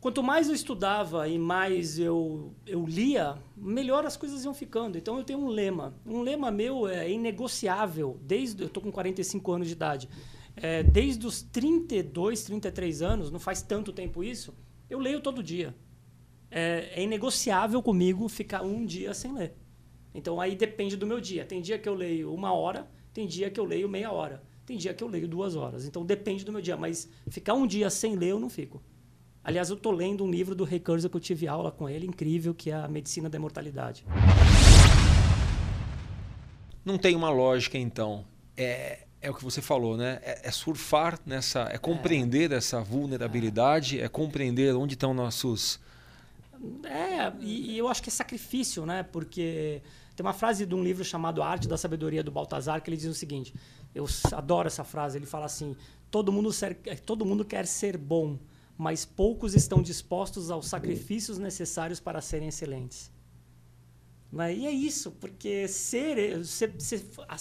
Quanto 0.00 0.24
mais 0.24 0.48
eu 0.48 0.56
estudava 0.56 1.28
e 1.28 1.38
mais 1.38 2.00
eu, 2.00 2.52
eu 2.66 2.84
lia, 2.84 3.38
melhor 3.56 4.04
as 4.04 4.16
coisas 4.16 4.44
iam 4.44 4.54
ficando. 4.54 4.98
Então 4.98 5.16
eu 5.16 5.22
tenho 5.22 5.38
um 5.38 5.46
lema. 5.46 5.94
Um 6.04 6.22
lema 6.22 6.50
meu 6.50 6.88
é 6.88 7.08
inegociável, 7.08 8.18
desde 8.22 8.60
eu 8.60 8.66
estou 8.66 8.82
com 8.82 8.90
45 8.90 9.52
anos 9.52 9.68
de 9.68 9.74
idade. 9.74 10.08
É, 10.56 10.82
desde 10.82 11.24
os 11.24 11.42
32, 11.42 12.42
33 12.42 13.02
anos, 13.02 13.30
não 13.30 13.38
faz 13.38 13.62
tanto 13.62 13.92
tempo 13.92 14.24
isso, 14.24 14.52
eu 14.90 14.98
leio 14.98 15.20
todo 15.20 15.44
dia 15.44 15.72
é, 16.50 16.90
é 16.94 17.02
inegociável 17.02 17.82
comigo 17.82 18.28
ficar 18.28 18.62
um 18.62 18.84
dia 18.84 19.12
sem 19.14 19.32
ler. 19.32 19.54
Então 20.14 20.40
aí 20.40 20.56
depende 20.56 20.96
do 20.96 21.06
meu 21.06 21.20
dia. 21.20 21.44
Tem 21.44 21.60
dia 21.60 21.78
que 21.78 21.88
eu 21.88 21.94
leio 21.94 22.32
uma 22.32 22.52
hora, 22.52 22.88
tem 23.12 23.26
dia 23.26 23.50
que 23.50 23.60
eu 23.60 23.64
leio 23.64 23.88
meia 23.88 24.10
hora, 24.10 24.42
tem 24.64 24.76
dia 24.76 24.94
que 24.94 25.02
eu 25.02 25.08
leio 25.08 25.28
duas 25.28 25.56
horas. 25.56 25.84
Então 25.84 26.04
depende 26.04 26.44
do 26.44 26.52
meu 26.52 26.60
dia. 26.60 26.76
Mas 26.76 27.08
ficar 27.28 27.54
um 27.54 27.66
dia 27.66 27.90
sem 27.90 28.16
ler 28.16 28.30
eu 28.30 28.40
não 28.40 28.50
fico. 28.50 28.82
Aliás, 29.42 29.70
eu 29.70 29.76
estou 29.76 29.92
lendo 29.92 30.24
um 30.24 30.30
livro 30.30 30.54
do 30.54 30.64
Ray 30.64 30.80
Kurzweil 30.80 31.08
que 31.08 31.16
eu 31.16 31.20
tive 31.20 31.48
aula 31.48 31.70
com 31.70 31.88
ele, 31.88 32.06
incrível, 32.06 32.54
que 32.54 32.70
é 32.70 32.74
a 32.74 32.88
Medicina 32.88 33.30
da 33.30 33.38
Imortalidade. 33.38 34.04
Não 36.84 36.98
tem 36.98 37.16
uma 37.16 37.30
lógica, 37.30 37.78
então. 37.78 38.26
É, 38.56 39.06
é 39.22 39.30
o 39.30 39.34
que 39.34 39.42
você 39.42 39.62
falou, 39.62 39.96
né? 39.96 40.20
É, 40.22 40.48
é 40.48 40.50
surfar 40.50 41.18
nessa, 41.24 41.68
é 41.72 41.78
compreender 41.78 42.52
é. 42.52 42.56
essa 42.56 42.80
vulnerabilidade, 42.80 44.00
é 44.00 44.08
compreender 44.08 44.74
onde 44.74 44.94
estão 44.94 45.14
nossos 45.14 45.80
é, 46.84 47.32
e, 47.40 47.72
e, 47.72 47.78
eu 47.78 47.88
acho 47.88 48.02
que 48.02 48.08
é 48.08 48.12
sacrifício, 48.12 48.84
né? 48.84 49.02
Porque 49.02 49.82
tem 50.16 50.24
uma 50.24 50.32
frase 50.32 50.66
de 50.66 50.74
um 50.74 50.82
livro 50.82 51.04
chamado 51.04 51.42
Arte 51.42 51.68
da 51.68 51.76
Sabedoria 51.76 52.22
do 52.22 52.30
Baltazar 52.30 52.82
que 52.82 52.90
ele 52.90 52.96
diz 52.96 53.06
o 53.06 53.14
seguinte: 53.14 53.54
eu 53.94 54.06
adoro 54.32 54.66
essa 54.66 54.84
frase. 54.84 55.18
Ele 55.18 55.26
fala 55.26 55.46
assim: 55.46 55.76
todo 56.10 56.32
mundo, 56.32 56.52
ser, 56.52 56.74
todo 57.04 57.24
mundo 57.24 57.44
quer 57.44 57.66
ser 57.66 57.96
bom, 57.96 58.38
mas 58.76 59.04
poucos 59.04 59.54
estão 59.54 59.82
dispostos 59.82 60.50
aos 60.50 60.66
sacrifícios 60.66 61.38
necessários 61.38 62.00
para 62.00 62.20
serem 62.20 62.48
excelentes. 62.48 63.10
Né? 64.30 64.54
E 64.54 64.66
é 64.66 64.70
isso, 64.70 65.10
porque 65.12 65.66
ser, 65.68 66.42
a, 67.26 67.36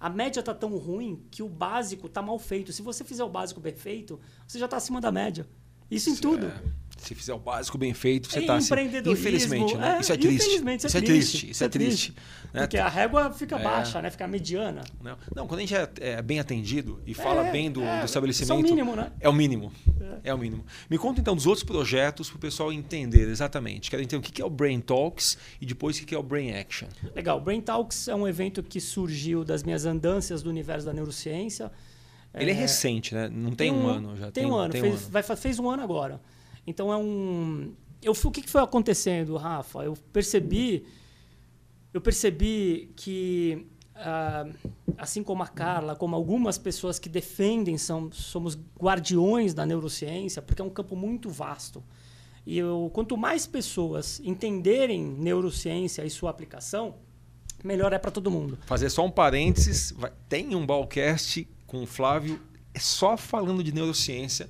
a, 0.00 0.10
média 0.10 0.40
está 0.40 0.52
tão 0.52 0.76
ruim 0.76 1.24
que 1.30 1.42
o 1.42 1.48
básico 1.48 2.08
está 2.08 2.20
mal 2.20 2.38
feito. 2.38 2.72
Se 2.72 2.82
você 2.82 3.04
fizer 3.04 3.22
o 3.22 3.28
básico 3.28 3.60
bem 3.60 3.74
feito, 3.74 4.18
você 4.46 4.58
já 4.58 4.64
está 4.64 4.76
acima 4.76 5.00
da 5.00 5.12
média. 5.12 5.46
Isso 5.94 6.10
em 6.10 6.16
tudo. 6.16 6.46
É 6.46 6.82
se 7.02 7.14
fizer 7.14 7.34
o 7.34 7.38
básico 7.38 7.76
bem 7.76 7.92
feito, 7.92 8.30
você 8.30 8.40
está 8.40 8.54
assim. 8.54 8.74
Infelizmente, 9.06 9.76
né? 9.76 9.96
É, 9.96 10.00
isso 10.00 10.12
é 10.12 10.16
triste. 10.16 10.46
Isso 10.46 10.68
é, 10.68 10.74
isso 10.76 10.96
é 10.96 11.00
triste. 11.00 11.50
Isso 11.50 11.64
é 11.64 11.68
triste. 11.68 12.14
Né? 12.52 12.60
Porque 12.60 12.78
a 12.78 12.88
régua 12.88 13.32
fica 13.32 13.56
é. 13.56 13.62
baixa, 13.62 14.00
né? 14.00 14.10
Fica 14.10 14.26
mediana. 14.28 14.84
Não, 15.02 15.18
não 15.34 15.46
quando 15.46 15.58
a 15.58 15.62
gente 15.62 15.74
é, 15.74 15.88
é 16.00 16.22
bem 16.22 16.38
atendido 16.38 17.02
e 17.04 17.12
fala 17.12 17.44
bem 17.50 17.70
do, 17.70 17.80
do 17.80 18.04
estabelecimento. 18.04 18.52
É 18.52 18.54
o 18.54 18.62
mínimo, 18.62 18.96
né? 18.96 19.12
É 19.20 19.28
o 19.28 19.32
mínimo. 19.32 19.72
É. 20.22 20.32
o 20.32 20.38
mínimo. 20.38 20.64
Me 20.88 20.96
conta 20.96 21.20
então 21.20 21.34
dos 21.34 21.46
outros 21.46 21.64
projetos 21.64 22.28
para 22.28 22.36
o 22.36 22.40
pessoal 22.40 22.72
entender 22.72 23.28
exatamente. 23.28 23.90
Quero 23.90 24.02
entender 24.02 24.24
o 24.24 24.30
que 24.30 24.40
é 24.40 24.44
o 24.44 24.50
Brain 24.50 24.80
Talks 24.80 25.36
e 25.60 25.66
depois 25.66 25.98
o 25.98 26.06
que 26.06 26.14
é 26.14 26.18
o 26.18 26.22
Brain 26.22 26.52
Action. 26.52 26.88
Legal. 27.16 27.38
O 27.38 27.40
Brain 27.40 27.60
Talks 27.60 28.06
é 28.06 28.14
um 28.14 28.28
evento 28.28 28.62
que 28.62 28.80
surgiu 28.80 29.44
das 29.44 29.64
minhas 29.64 29.84
andâncias 29.84 30.42
do 30.42 30.50
universo 30.50 30.86
da 30.86 30.92
neurociência. 30.92 31.70
Ele 32.34 32.50
é, 32.50 32.54
recente, 32.54 33.14
né? 33.14 33.28
Não 33.28 33.50
tem, 33.50 33.70
tem 33.70 33.72
um, 33.72 33.84
um, 33.84 33.88
ano 33.88 34.16
já. 34.16 34.30
Tem, 34.30 34.44
tem 34.44 34.46
um 34.46 34.54
ano. 34.54 34.72
Tem 34.72 34.80
fez, 34.80 34.94
um 34.94 34.96
ano. 34.96 35.10
Vai, 35.10 35.22
fez 35.22 35.58
um 35.58 35.70
ano 35.70 35.82
agora. 35.82 36.20
Então 36.66 36.92
é 36.92 36.96
um. 36.96 37.72
Eu, 38.02 38.12
o 38.12 38.30
que, 38.30 38.42
que 38.42 38.50
foi 38.50 38.62
acontecendo, 38.62 39.36
Rafa? 39.36 39.84
Eu 39.84 39.94
percebi, 40.12 40.84
eu 41.92 42.00
percebi 42.00 42.90
que 42.96 43.66
uh, 43.96 44.52
assim 44.98 45.22
como 45.22 45.42
a 45.42 45.48
Carla, 45.48 45.94
como 45.94 46.16
algumas 46.16 46.58
pessoas 46.58 46.98
que 46.98 47.08
defendem, 47.08 47.78
são, 47.78 48.10
somos 48.12 48.58
guardiões 48.80 49.54
da 49.54 49.64
neurociência, 49.64 50.42
porque 50.42 50.60
é 50.60 50.64
um 50.64 50.70
campo 50.70 50.96
muito 50.96 51.28
vasto. 51.28 51.82
E 52.44 52.58
eu, 52.58 52.90
quanto 52.92 53.16
mais 53.16 53.46
pessoas 53.46 54.20
entenderem 54.24 55.02
neurociência 55.02 56.04
e 56.04 56.10
sua 56.10 56.30
aplicação, 56.30 56.96
melhor 57.62 57.92
é 57.92 57.98
para 57.98 58.10
todo 58.10 58.30
mundo. 58.30 58.58
Fazer 58.66 58.90
só 58.90 59.04
um 59.04 59.10
parênteses, 59.10 59.92
vai, 59.96 60.12
tem 60.28 60.54
um 60.56 60.66
Balcast 60.66 61.48
com 61.72 61.82
o 61.82 61.86
Flávio 61.86 62.40
é 62.72 62.78
só 62.78 63.16
falando 63.16 63.64
de 63.64 63.72
neurociência 63.72 64.48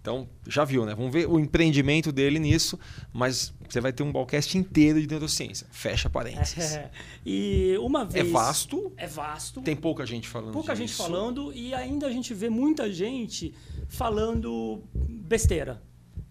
então, 0.00 0.26
já 0.46 0.64
viu, 0.64 0.86
né? 0.86 0.94
Vamos 0.94 1.12
ver 1.12 1.28
o 1.28 1.38
empreendimento 1.38 2.10
dele 2.10 2.38
nisso, 2.38 2.78
mas 3.12 3.52
você 3.68 3.82
vai 3.82 3.92
ter 3.92 4.02
um 4.02 4.10
balcast 4.10 4.56
inteiro 4.56 4.98
de 4.98 5.06
neurociência. 5.06 5.66
Fecha 5.70 6.08
parênteses. 6.08 6.72
É, 6.72 6.90
e 7.24 7.76
uma 7.78 8.04
vez. 8.06 8.26
É 8.26 8.30
vasto. 8.30 8.92
É 8.96 9.06
vasto. 9.06 9.60
Tem 9.60 9.76
pouca 9.76 10.06
gente 10.06 10.26
falando 10.26 10.52
Pouca 10.52 10.74
disso. 10.74 10.86
gente 10.86 10.96
falando 10.96 11.52
e 11.52 11.74
ainda 11.74 12.06
a 12.06 12.10
gente 12.10 12.32
vê 12.32 12.48
muita 12.48 12.90
gente 12.90 13.54
falando 13.88 14.82
besteira. 14.94 15.82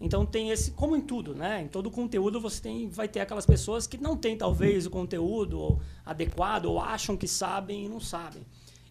Então 0.02 0.26
tem 0.26 0.50
esse, 0.50 0.72
como 0.72 0.96
em 0.96 1.02
tudo, 1.02 1.36
né? 1.36 1.62
Em 1.62 1.68
todo 1.68 1.92
conteúdo 1.92 2.42
você 2.42 2.60
tem, 2.62 2.90
vai 2.90 3.08
ter 3.08 3.20
aquelas 3.20 3.46
pessoas 3.46 3.86
que 3.86 3.98
não 3.98 4.18
têm 4.18 4.36
talvez 4.36 4.88
o 4.88 4.90
conteúdo 4.90 5.80
adequado 6.04 6.66
ou 6.66 6.80
acham 6.80 7.16
que 7.16 7.28
sabem 7.28 7.86
e 7.86 7.90
não 7.90 8.00
sabem. 8.00 8.42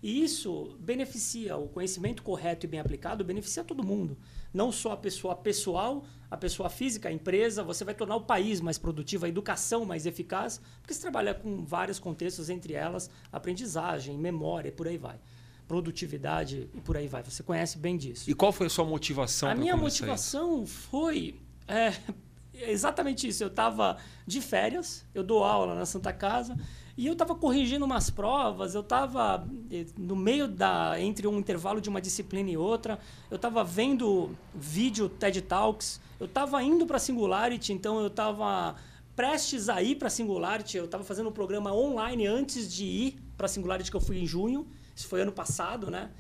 E 0.03 0.23
isso 0.23 0.77
beneficia 0.79 1.57
o 1.57 1.69
conhecimento 1.69 2.23
correto 2.23 2.67
e 2.67 2.69
bem 2.69 2.81
aplicado, 2.81 3.25
beneficia 3.25 3.65
todo 3.65 3.85
mundo 3.85 4.17
não 4.53 4.73
só 4.73 4.93
a 4.93 4.97
pessoa 4.97 5.35
pessoal, 5.37 6.05
a 6.31 6.37
pessoa 6.37 6.69
física, 6.69 7.09
a 7.09 7.13
empresa, 7.13 7.63
você 7.63 7.85
vai 7.85 7.95
tornar 7.95 8.17
o 8.17 8.23
país 8.23 8.61
mais 8.61 8.79
produtivo, 8.79 9.27
a 9.27 9.29
educação 9.29 9.85
mais 9.85 10.07
eficaz, 10.07 10.61
porque 10.81 10.95
você 10.95 11.01
trabalha 11.01 11.35
com 11.35 11.65
vários 11.65 11.99
contextos, 11.99 12.51
entre 12.51 12.75
elas 12.75 13.11
aprendizagem, 13.33 14.17
memória, 14.17 14.69
e 14.69 14.73
por 14.73 14.89
aí 14.89 14.99
vai. 14.99 15.19
Produtividade 15.67 16.69
e 16.75 16.81
por 16.81 16.97
aí 16.97 17.07
vai. 17.09 17.23
Você 17.23 17.43
conhece 17.43 17.79
bem 17.79 17.97
disso. 17.97 18.31
E 18.31 18.35
qual 18.35 18.53
foi 18.53 18.69
a 18.69 18.71
sua 18.71 18.85
motivação? 18.85 19.51
A 19.51 19.55
minha 19.55 19.77
motivação 19.77 20.63
isso? 20.63 20.73
foi 20.73 21.39
é, 21.67 21.93
exatamente 22.55 23.29
isso. 23.29 23.45
Eu 23.45 23.49
estava 23.49 23.99
de 24.27 24.41
férias, 24.41 25.05
eu 25.15 25.23
dou 25.23 25.45
aula 25.45 25.75
na 25.75 25.85
Santa 25.85 26.13
Casa 26.13 26.57
E 26.99 27.07
eu 27.07 27.13
estava 27.13 27.33
corrigindo 27.33 27.85
umas 27.85 28.11
provas, 28.11 28.75
eu 28.75 28.81
estava 28.81 29.47
eh, 29.71 29.87
no 29.97 30.17
meio 30.17 30.49
da 30.49 31.01
entre 31.01 31.29
um 31.29 31.39
intervalo 31.39 31.81
de 31.81 31.89
uma 31.89 32.01
disciplina 32.01 32.51
e 32.51 32.57
outra, 32.57 32.99
eu 33.31 33.37
estava 33.37 33.63
vendo 33.63 34.37
vídeo 34.53 35.09
TED 35.09 35.43
Talks, 35.43 36.01
eu 36.19 36.27
estava 36.27 36.61
indo 36.61 36.85
para 36.87 36.99
Singularity, 36.99 37.73
então 37.73 38.01
eu 38.01 38.09
estava 38.09 38.75
prestes 39.15 39.69
a 39.69 39.81
ir 39.81 39.95
para 39.95 40.11
Singularity, 40.11 40.77
eu 40.77 40.87
estava 40.87 41.05
fazendo 41.05 41.29
um 41.29 41.33
programa 41.33 41.73
online 41.73 42.27
antes 42.27 42.69
de 42.69 42.85
ir 42.85 43.21
para 43.37 43.47
Singularity 43.47 43.93
que 43.93 43.97
eu 43.97 44.01
fui 44.01 44.19
em 44.19 44.27
junho, 44.27 44.67
isso 44.93 45.07
foi 45.07 45.21
ano 45.21 45.31
passado, 45.31 45.93
né? 45.93 46.11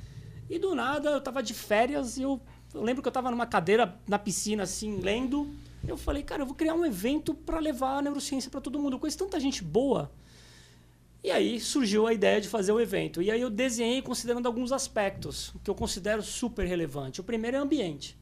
E 0.49 0.61
do 0.61 0.77
nada 0.77 1.11
eu 1.11 1.19
estava 1.19 1.43
de 1.43 1.55
férias 1.55 2.19
e 2.19 2.23
eu, 2.23 2.41
eu 2.73 2.83
lembro 2.85 3.03
que 3.03 3.09
eu 3.09 3.11
estava 3.11 3.33
numa 3.33 3.47
cadeira 3.47 3.99
na 4.07 4.17
piscina 4.17 4.63
assim, 4.63 5.01
lendo, 5.01 5.53
eu 5.89 5.97
falei, 5.97 6.23
cara, 6.23 6.43
eu 6.43 6.47
vou 6.47 6.55
criar 6.55 6.75
um 6.75 6.87
evento 6.87 7.35
para 7.35 7.59
levar 7.59 7.99
a 7.99 8.03
neurociência 8.03 8.49
para 8.49 8.61
todo 8.61 8.79
mundo. 8.79 8.93
Eu 8.93 9.01
conheço 9.01 9.19
tanta 9.19 9.41
gente 9.41 9.65
boa 9.65 10.09
e 11.23 11.31
aí 11.31 11.59
surgiu 11.59 12.07
a 12.07 12.13
ideia 12.13 12.41
de 12.41 12.49
fazer 12.49 12.73
o 12.73 12.81
evento. 12.81 13.21
E 13.21 13.31
aí 13.31 13.41
eu 13.41 13.51
desenhei 13.51 14.01
considerando 14.01 14.47
alguns 14.47 14.71
aspectos 14.71 15.53
que 15.65 15.71
eu 15.71 15.75
considero 15.75 16.23
super 16.23 16.67
relevante. 16.67 17.21
O 17.21 17.25
primeiro 17.25 17.57
é 17.57 17.61
ambiente. 17.61 18.17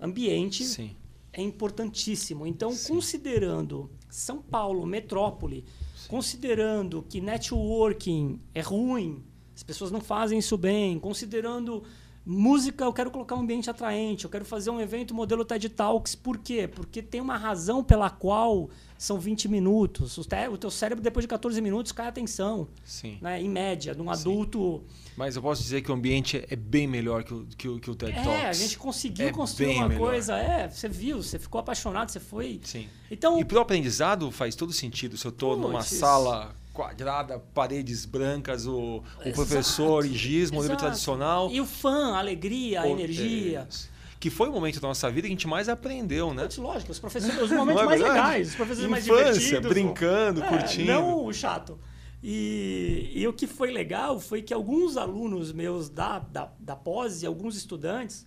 Ambiente 0.00 0.64
Sim. 0.64 0.96
é 1.32 1.40
importantíssimo. 1.40 2.46
Então, 2.46 2.72
Sim. 2.72 2.94
considerando 2.94 3.90
São 4.08 4.42
Paulo, 4.42 4.84
metrópole, 4.84 5.64
Sim. 5.96 6.08
considerando 6.08 7.04
que 7.08 7.20
networking 7.20 8.40
é 8.54 8.60
ruim, 8.60 9.24
as 9.54 9.62
pessoas 9.62 9.90
não 9.90 10.00
fazem 10.00 10.38
isso 10.38 10.56
bem, 10.56 10.98
considerando 10.98 11.84
música, 12.28 12.84
eu 12.84 12.92
quero 12.92 13.10
colocar 13.10 13.34
um 13.34 13.40
ambiente 13.40 13.70
atraente, 13.70 14.26
eu 14.26 14.30
quero 14.30 14.44
fazer 14.44 14.68
um 14.68 14.78
evento 14.78 15.14
modelo 15.14 15.46
TED 15.46 15.70
Talks. 15.70 16.14
Por 16.14 16.36
quê? 16.36 16.68
Porque 16.68 17.00
tem 17.00 17.22
uma 17.22 17.38
razão 17.38 17.82
pela 17.82 18.10
qual 18.10 18.68
são 18.98 19.18
20 19.18 19.48
minutos. 19.48 20.18
O, 20.18 20.24
te, 20.24 20.46
o 20.48 20.58
teu 20.58 20.70
cérebro, 20.70 21.02
depois 21.02 21.24
de 21.24 21.28
14 21.28 21.58
minutos, 21.62 21.90
cai 21.90 22.04
a 22.04 22.08
atenção. 22.10 22.68
Sim. 22.84 23.16
Né? 23.22 23.40
Em 23.40 23.48
média, 23.48 23.94
de 23.94 24.02
um 24.02 24.10
adulto. 24.10 24.82
Mas 25.16 25.36
eu 25.36 25.42
posso 25.42 25.62
dizer 25.62 25.80
que 25.80 25.90
o 25.90 25.94
ambiente 25.94 26.44
é 26.50 26.54
bem 26.54 26.86
melhor 26.86 27.24
que 27.24 27.32
o, 27.32 27.46
que 27.56 27.66
o, 27.66 27.80
que 27.80 27.90
o 27.90 27.94
TED 27.94 28.12
é, 28.12 28.22
Talks. 28.22 28.42
É, 28.42 28.48
a 28.48 28.52
gente 28.52 28.76
conseguiu 28.76 29.28
é 29.28 29.32
construir 29.32 29.76
uma 29.76 29.88
melhor. 29.88 30.08
coisa. 30.08 30.36
É, 30.36 30.68
você 30.68 30.86
viu, 30.86 31.22
você 31.22 31.38
ficou 31.38 31.58
apaixonado, 31.58 32.10
você 32.10 32.20
foi. 32.20 32.60
Sim. 32.62 32.88
Então, 33.10 33.40
e 33.40 33.44
pro 33.44 33.58
aprendizado 33.58 34.30
faz 34.30 34.54
todo 34.54 34.70
sentido. 34.70 35.16
Se 35.16 35.26
eu 35.26 35.30
estou 35.30 35.56
numa 35.56 35.82
sala 35.82 36.54
quadrada, 36.78 37.40
paredes 37.52 38.04
brancas, 38.04 38.64
o, 38.64 39.02
o 39.26 39.32
professor, 39.32 40.06
higismo, 40.06 40.62
livro 40.62 40.76
tradicional. 40.76 41.50
E 41.50 41.60
o 41.60 41.66
fã, 41.66 42.14
a 42.14 42.18
alegria, 42.18 42.82
a 42.82 42.88
energia. 42.88 43.66
É 43.68 43.98
que 44.20 44.30
foi 44.30 44.48
o 44.48 44.52
momento 44.52 44.80
da 44.80 44.86
nossa 44.86 45.08
vida 45.10 45.22
que 45.22 45.28
a 45.28 45.30
gente 45.30 45.46
mais 45.46 45.68
aprendeu, 45.68 46.32
né? 46.32 46.42
Muito 46.42 46.62
lógico, 46.62 46.92
os 46.92 46.98
professores, 46.98 47.40
os 47.40 47.50
momentos 47.50 47.82
é 47.82 47.86
mais 47.86 48.00
legais, 48.00 48.48
os 48.48 48.54
professores 48.54 48.90
Infância, 48.90 49.12
mais 49.12 49.34
divertidos. 49.34 49.68
brincando, 49.68 50.42
é, 50.42 50.48
curtindo. 50.48 50.92
Não 50.92 51.24
o 51.24 51.32
chato. 51.32 51.78
E, 52.22 53.12
e, 53.14 53.26
o 53.28 53.32
que 53.32 53.46
foi 53.46 53.70
legal 53.70 54.18
foi 54.18 54.42
que 54.42 54.52
alguns 54.52 54.96
alunos 54.96 55.52
meus 55.52 55.88
da, 55.88 56.18
da, 56.18 56.52
da 56.58 56.74
pós 56.74 57.22
e 57.22 57.26
alguns 57.26 57.56
estudantes, 57.56 58.26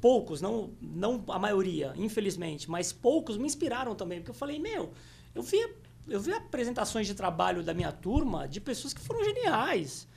poucos, 0.00 0.40
não, 0.40 0.72
não 0.80 1.22
a 1.28 1.38
maioria, 1.38 1.92
infelizmente, 1.96 2.70
mas 2.70 2.90
poucos 2.90 3.36
me 3.36 3.44
inspiraram 3.44 3.94
também, 3.94 4.18
porque 4.18 4.30
eu 4.30 4.34
falei, 4.34 4.58
meu, 4.58 4.92
eu 5.34 5.42
vi, 5.42 5.58
eu 6.08 6.20
vi 6.20 6.32
apresentações 6.32 7.06
de 7.06 7.14
trabalho 7.14 7.62
da 7.62 7.72
minha 7.72 7.92
turma 7.92 8.48
de 8.48 8.60
pessoas 8.60 8.92
que 8.92 9.00
foram 9.00 9.24
geniais. 9.24 10.08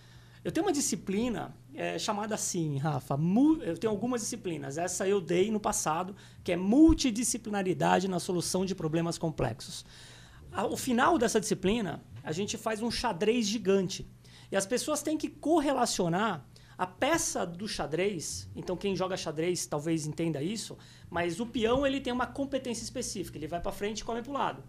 Eu 0.43 0.51
tenho 0.51 0.65
uma 0.65 0.71
disciplina 0.71 1.55
é, 1.73 1.97
chamada 1.97 2.35
assim, 2.35 2.77
Rafa. 2.77 3.17
Eu 3.61 3.77
tenho 3.77 3.91
algumas 3.91 4.21
disciplinas. 4.21 4.77
Essa 4.77 5.07
eu 5.07 5.19
dei 5.19 5.49
no 5.49 5.59
passado, 5.59 6.15
que 6.43 6.51
é 6.51 6.55
multidisciplinaridade 6.55 8.07
na 8.07 8.19
solução 8.19 8.63
de 8.65 8.75
problemas 8.75 9.17
complexos. 9.17 9.83
Ao 10.51 10.77
final 10.77 11.17
dessa 11.17 11.39
disciplina, 11.39 12.03
a 12.23 12.31
gente 12.31 12.57
faz 12.57 12.81
um 12.81 12.91
xadrez 12.91 13.47
gigante. 13.47 14.07
E 14.51 14.55
as 14.55 14.65
pessoas 14.65 15.01
têm 15.01 15.17
que 15.17 15.29
correlacionar 15.29 16.45
a 16.77 16.85
peça 16.85 17.45
do 17.45 17.67
xadrez. 17.67 18.47
Então, 18.55 18.77
quem 18.77 18.95
joga 18.95 19.17
xadrez 19.17 19.65
talvez 19.65 20.05
entenda 20.05 20.43
isso, 20.43 20.77
mas 21.09 21.39
o 21.39 21.45
peão 21.45 21.87
ele 21.87 21.99
tem 21.99 22.13
uma 22.13 22.27
competência 22.27 22.83
específica. 22.83 23.37
Ele 23.37 23.47
vai 23.47 23.59
para 23.59 23.71
frente 23.71 24.01
e 24.01 24.03
come 24.03 24.21
para 24.21 24.31
o 24.31 24.33
lado. 24.33 24.63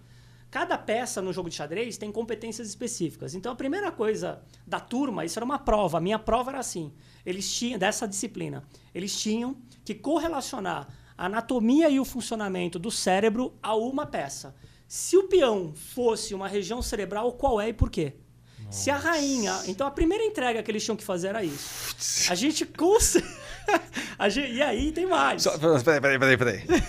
Cada 0.50 0.78
peça 0.78 1.20
no 1.20 1.32
jogo 1.32 1.48
de 1.48 1.56
xadrez 1.56 1.96
tem 1.96 2.10
competências 2.12 2.68
específicas. 2.68 3.34
Então, 3.34 3.52
a 3.52 3.56
primeira 3.56 3.90
coisa 3.90 4.40
da 4.66 4.78
turma, 4.78 5.24
isso 5.24 5.38
era 5.38 5.44
uma 5.44 5.58
prova. 5.58 5.98
A 5.98 6.00
minha 6.00 6.18
prova 6.18 6.50
era 6.50 6.60
assim: 6.60 6.92
eles 7.24 7.52
tinham, 7.52 7.78
dessa 7.78 8.06
disciplina, 8.06 8.62
eles 8.94 9.18
tinham 9.18 9.56
que 9.84 9.94
correlacionar 9.94 10.88
a 11.18 11.26
anatomia 11.26 11.88
e 11.88 11.98
o 11.98 12.04
funcionamento 12.04 12.78
do 12.78 12.90
cérebro 12.90 13.54
a 13.62 13.74
uma 13.74 14.06
peça. 14.06 14.54
Se 14.86 15.16
o 15.16 15.24
peão 15.24 15.74
fosse 15.74 16.32
uma 16.32 16.46
região 16.46 16.80
cerebral, 16.80 17.32
qual 17.32 17.60
é 17.60 17.70
e 17.70 17.72
por 17.72 17.90
quê? 17.90 18.14
Nossa. 18.64 18.78
Se 18.78 18.90
a 18.90 18.96
rainha. 18.96 19.62
Então, 19.66 19.86
a 19.86 19.90
primeira 19.90 20.24
entrega 20.24 20.62
que 20.62 20.70
eles 20.70 20.84
tinham 20.84 20.96
que 20.96 21.04
fazer 21.04 21.28
era 21.28 21.42
isso. 21.42 22.30
A 22.30 22.34
gente 22.34 22.64
consegue. 22.64 23.26
e 24.52 24.62
aí 24.62 24.92
tem 24.92 25.06
mais. 25.06 25.42
Só, 25.42 25.58
peraí, 25.58 26.00
peraí, 26.00 26.18
peraí, 26.18 26.36
peraí. 26.36 26.82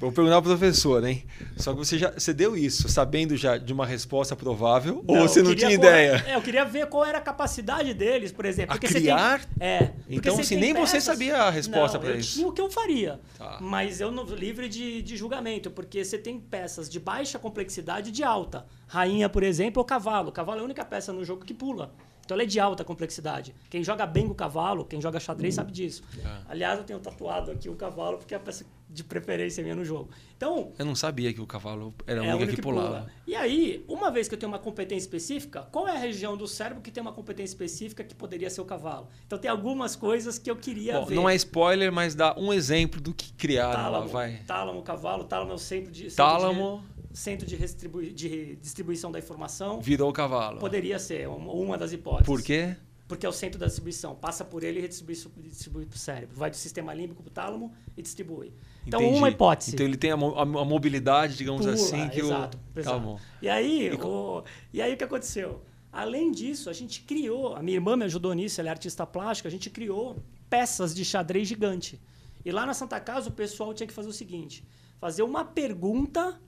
Vou 0.00 0.12
perguntar 0.12 0.40
pro 0.40 0.50
professor, 0.56 1.04
hein? 1.04 1.24
Só 1.56 1.72
que 1.72 1.78
você 1.78 1.98
já 1.98 2.12
você 2.12 2.32
deu 2.32 2.56
isso 2.56 2.88
sabendo 2.88 3.36
já 3.36 3.58
de 3.58 3.72
uma 3.72 3.84
resposta 3.84 4.36
provável 4.36 5.04
não, 5.06 5.22
ou 5.22 5.28
você 5.28 5.42
não 5.42 5.54
tinha 5.54 5.72
ideia? 5.72 6.24
É, 6.26 6.36
eu 6.36 6.42
queria 6.42 6.64
ver 6.64 6.86
qual 6.86 7.04
era 7.04 7.18
a 7.18 7.20
capacidade 7.20 7.92
deles, 7.94 8.30
por 8.30 8.44
exemplo. 8.44 8.76
A 8.76 8.78
criar? 8.78 9.44
Tem, 9.44 9.68
é. 9.68 9.92
Então, 10.08 10.42
se 10.42 10.56
nem 10.56 10.72
peças, 10.72 10.90
você 10.90 11.00
sabia 11.00 11.36
a 11.36 11.50
resposta 11.50 11.98
para 11.98 12.16
isso. 12.16 12.34
Tinha 12.34 12.46
o 12.46 12.52
que 12.52 12.60
eu 12.60 12.70
faria. 12.70 13.20
Tá. 13.36 13.58
Mas 13.60 14.00
eu 14.00 14.10
não 14.10 14.24
livre 14.24 14.68
de, 14.68 15.02
de 15.02 15.16
julgamento, 15.16 15.70
porque 15.70 16.04
você 16.04 16.16
tem 16.16 16.38
peças 16.38 16.88
de 16.88 17.00
baixa 17.00 17.38
complexidade 17.38 18.10
e 18.10 18.12
de 18.12 18.22
alta. 18.22 18.66
Rainha, 18.86 19.28
por 19.28 19.42
exemplo, 19.42 19.80
ou 19.80 19.84
cavalo. 19.84 20.30
Cavalo 20.30 20.58
é 20.58 20.62
a 20.62 20.64
única 20.64 20.84
peça 20.84 21.12
no 21.12 21.24
jogo 21.24 21.44
que 21.44 21.54
pula. 21.54 21.92
Então 22.24 22.34
ela 22.34 22.42
é 22.42 22.46
de 22.46 22.60
alta 22.60 22.84
complexidade. 22.84 23.54
Quem 23.70 23.82
joga 23.82 24.06
bem 24.06 24.26
com 24.26 24.32
o 24.32 24.34
cavalo, 24.34 24.84
quem 24.84 25.00
joga 25.00 25.18
xadrez 25.18 25.54
sabe 25.54 25.72
disso. 25.72 26.02
É. 26.22 26.28
Aliás, 26.50 26.78
eu 26.78 26.84
tenho 26.84 26.98
tatuado 27.00 27.50
aqui 27.50 27.70
o 27.70 27.74
cavalo 27.74 28.18
porque 28.18 28.34
é 28.34 28.36
a 28.36 28.40
peça 28.40 28.66
de 28.88 29.04
preferência 29.04 29.62
minha 29.62 29.74
no 29.74 29.84
jogo. 29.84 30.10
Então, 30.36 30.72
eu 30.78 30.84
não 30.84 30.94
sabia 30.94 31.32
que 31.32 31.40
o 31.40 31.46
cavalo 31.46 31.94
era 32.06 32.22
a 32.22 32.26
é 32.26 32.34
única 32.34 32.54
que, 32.54 32.62
pulava. 32.62 32.88
Pula. 32.88 33.10
E 33.26 33.34
aí, 33.34 33.84
uma 33.86 34.10
vez 34.10 34.28
que 34.28 34.34
eu 34.34 34.38
tenho 34.38 34.50
uma 34.50 34.58
competência 34.58 35.04
específica, 35.04 35.62
qual 35.70 35.86
é 35.86 35.92
a 35.92 35.98
região 35.98 36.36
do 36.36 36.46
cérebro 36.46 36.82
que 36.82 36.90
tem 36.90 37.00
uma 37.02 37.12
competência 37.12 37.52
específica 37.52 38.02
que 38.02 38.14
poderia 38.14 38.48
ser 38.48 38.60
o 38.60 38.64
cavalo? 38.64 39.08
Então 39.26 39.38
tem 39.38 39.50
algumas 39.50 39.94
coisas 39.94 40.38
que 40.38 40.50
eu 40.50 40.56
queria 40.56 41.00
Bom, 41.00 41.06
ver. 41.06 41.14
Não 41.14 41.28
é 41.28 41.34
spoiler, 41.34 41.92
mas 41.92 42.14
dá 42.14 42.34
um 42.38 42.52
exemplo 42.52 43.00
do 43.00 43.12
que 43.12 43.32
criaram 43.32 43.74
tálamo, 43.74 44.06
lá, 44.06 44.12
vai. 44.12 44.36
Tálamo, 44.46 44.82
cavalo, 44.82 45.24
tálamo 45.24 45.52
é 45.52 45.54
o 45.54 45.58
centro 45.58 45.90
de 45.90 46.10
centro 46.10 46.16
Tálamo 46.16 46.84
de, 47.10 47.18
centro 47.18 47.46
de 47.46 48.56
distribuição 48.56 49.10
da 49.12 49.18
informação. 49.18 49.80
Virou 49.80 50.08
o 50.08 50.12
cavalo. 50.12 50.58
Poderia 50.58 50.98
ser 50.98 51.28
uma 51.28 51.76
das 51.76 51.92
hipóteses. 51.92 52.26
Por 52.26 52.42
quê? 52.42 52.76
Porque 53.08 53.24
é 53.24 53.28
o 53.28 53.32
centro 53.32 53.58
da 53.58 53.66
distribuição. 53.66 54.14
Passa 54.14 54.44
por 54.44 54.62
ele 54.62 54.78
e 54.78 54.82
redistribui, 54.82 55.16
distribui 55.48 55.86
para 55.86 55.96
o 55.96 55.98
cérebro. 55.98 56.36
Vai 56.36 56.50
do 56.50 56.56
sistema 56.56 56.92
límbico 56.92 57.22
para 57.22 57.30
o 57.30 57.32
tálamo 57.32 57.72
e 57.96 58.02
distribui. 58.02 58.52
Então, 58.86 59.00
Entendi. 59.00 59.18
uma 59.18 59.30
hipótese. 59.30 59.74
Então, 59.74 59.86
ele 59.86 59.96
tem 59.96 60.12
a, 60.12 60.14
a, 60.14 60.42
a 60.42 60.64
mobilidade, 60.64 61.36
digamos 61.36 61.62
Pula, 61.62 61.72
assim, 61.72 62.08
que 62.10 62.20
exato, 62.20 62.58
o... 62.76 62.78
Exato. 62.78 63.14
Tá. 63.14 63.20
E 63.40 63.48
aí, 63.48 63.88
e, 63.88 63.94
o, 63.94 64.44
e 64.72 64.82
aí, 64.82 64.92
o 64.92 64.96
que 64.96 65.04
aconteceu? 65.04 65.62
Além 65.90 66.30
disso, 66.30 66.68
a 66.68 66.72
gente 66.74 67.00
criou... 67.00 67.56
A 67.56 67.62
minha 67.62 67.78
irmã 67.78 67.96
me 67.96 68.04
ajudou 68.04 68.34
nisso, 68.34 68.60
ela 68.60 68.68
é 68.68 68.72
artista 68.72 69.06
plástica. 69.06 69.48
A 69.48 69.52
gente 69.52 69.70
criou 69.70 70.18
peças 70.50 70.94
de 70.94 71.02
xadrez 71.02 71.48
gigante. 71.48 71.98
E 72.44 72.52
lá 72.52 72.66
na 72.66 72.74
Santa 72.74 73.00
Casa, 73.00 73.30
o 73.30 73.32
pessoal 73.32 73.72
tinha 73.72 73.86
que 73.86 73.92
fazer 73.92 74.08
o 74.08 74.12
seguinte. 74.12 74.62
Fazer 75.00 75.22
uma 75.22 75.44
pergunta 75.44 76.38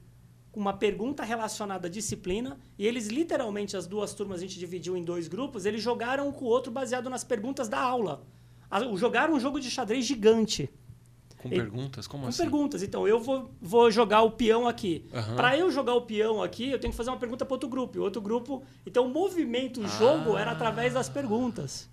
uma 0.53 0.73
pergunta 0.73 1.23
relacionada 1.23 1.87
à 1.87 1.91
disciplina, 1.91 2.59
e 2.79 2.87
eles 2.87 3.09
literalmente, 3.09 3.77
as 3.77 3.87
duas 3.87 4.13
turmas, 4.15 4.39
a 4.39 4.43
gente 4.43 4.59
dividiu 4.59 4.97
em 4.97 5.05
dois 5.05 5.29
grupos, 5.29 5.65
eles 5.65 5.83
jogaram 5.83 6.29
um 6.29 6.33
com 6.33 6.45
o 6.45 6.49
outro 6.49 6.73
baseado 6.73 7.09
nas 7.09 7.23
perguntas 7.23 7.69
da 7.69 7.81
aula. 7.81 8.25
Jogaram 8.97 9.35
um 9.35 9.41
jogo 9.41 9.61
de 9.61 9.71
xadrez 9.71 10.05
gigante. 10.05 10.71
Com 11.39 11.49
e, 11.49 11.53
perguntas? 11.53 12.07
Como 12.07 12.25
com 12.25 12.29
assim? 12.29 12.39
Com 12.39 12.43
perguntas. 12.45 12.83
Então, 12.83 13.09
eu 13.09 13.19
vou, 13.19 13.51
vou 13.61 13.91
jogar 13.91 14.23
o 14.23 14.31
peão 14.33 14.69
aqui. 14.69 15.07
Uhum. 15.13 15.37
Para 15.37 15.57
eu 15.57 15.71
jogar 15.71 15.95
o 15.95 16.03
peão 16.03 16.43
aqui, 16.43 16.71
eu 16.71 16.79
tenho 16.79 16.93
que 16.93 16.97
fazer 16.97 17.11
uma 17.11 17.19
pergunta 17.19 17.47
para 17.47 17.55
outro 17.55 17.69
grupo. 17.69 17.97
E 17.97 18.01
outro 18.01 18.21
grupo. 18.21 18.63
Então, 18.85 19.07
o 19.07 19.09
movimento, 19.09 19.81
o 19.81 19.89
jogo, 19.89 20.37
ah. 20.37 20.41
era 20.41 20.51
através 20.51 20.93
das 20.93 21.09
perguntas. 21.09 21.89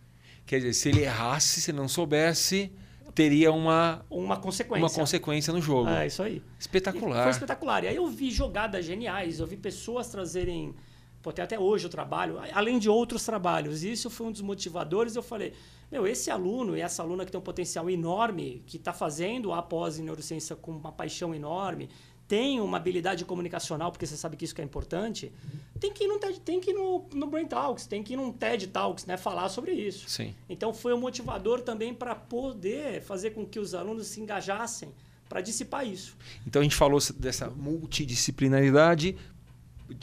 Quer 0.45 0.57
dizer, 0.57 0.73
se 0.73 0.89
ele 0.89 1.01
errasse, 1.01 1.61
se 1.61 1.71
não 1.71 1.87
soubesse, 1.87 2.71
teria 3.17 3.51
uma, 3.51 4.05
uma 4.11 4.37
consequência. 4.37 4.85
Uma 4.85 4.93
consequência 4.93 5.51
no 5.51 5.59
jogo. 5.59 5.89
É, 5.89 6.05
isso 6.05 6.21
aí. 6.21 6.39
Espetacular. 6.59 7.21
E 7.21 7.23
foi 7.23 7.31
espetacular. 7.31 7.83
E 7.83 7.87
aí 7.87 7.95
eu 7.95 8.05
vi 8.05 8.29
jogadas 8.29 8.85
geniais, 8.85 9.39
eu 9.39 9.47
vi 9.47 9.57
pessoas 9.57 10.07
trazerem. 10.07 10.75
Pô, 11.23 11.31
até 11.31 11.57
hoje 11.57 11.87
o 11.87 11.89
trabalho, 11.89 12.39
além 12.53 12.77
de 12.77 12.87
outros 12.87 13.25
trabalhos. 13.25 13.83
E 13.83 13.91
isso 13.91 14.07
foi 14.11 14.27
um 14.27 14.31
dos 14.31 14.41
motivadores. 14.41 15.15
Eu 15.15 15.23
falei, 15.23 15.53
meu, 15.91 16.05
esse 16.05 16.29
aluno 16.29 16.77
e 16.77 16.81
essa 16.81 17.01
aluna 17.01 17.25
que 17.25 17.31
tem 17.31 17.39
um 17.39 17.43
potencial 17.43 17.89
enorme, 17.89 18.61
que 18.67 18.77
está 18.77 18.93
fazendo 18.93 19.51
a 19.51 19.63
pós 19.63 19.97
em 19.97 20.03
neurociência 20.03 20.55
com 20.55 20.73
uma 20.73 20.91
paixão 20.91 21.33
enorme, 21.33 21.89
tem 22.27 22.59
uma 22.59 22.77
habilidade 22.77 23.23
comunicacional, 23.23 23.91
porque 23.91 24.05
você 24.05 24.17
sabe 24.17 24.35
que 24.35 24.43
isso 24.43 24.53
que 24.53 24.61
é 24.61 24.63
importante, 24.63 25.31
tem 25.79 25.93
que 25.93 26.03
ir 26.03 26.07
no, 26.07 26.19
TED, 26.19 26.39
tem 26.41 26.59
que 26.59 26.73
no, 26.73 27.05
no 27.13 27.27
Brain 27.27 27.47
Talks, 27.47 27.87
tem 27.87 28.03
que 28.03 28.13
ir 28.13 28.17
num 28.17 28.31
TED 28.31 28.67
Talks, 28.67 29.05
né, 29.05 29.15
falar 29.15 29.49
sobre 29.49 29.71
isso. 29.71 30.09
Sim. 30.09 30.35
Então 30.49 30.73
foi 30.73 30.93
um 30.93 30.99
motivador 30.99 31.61
também 31.61 31.93
para 31.93 32.13
poder 32.13 33.01
fazer 33.01 33.31
com 33.31 33.45
que 33.45 33.59
os 33.59 33.73
alunos 33.73 34.07
se 34.07 34.19
engajassem 34.19 34.91
para 35.29 35.41
dissipar 35.41 35.85
isso. 35.85 36.17
Então 36.45 36.61
a 36.61 36.63
gente 36.63 36.75
falou 36.75 36.99
dessa 37.17 37.49
multidisciplinaridade 37.49 39.17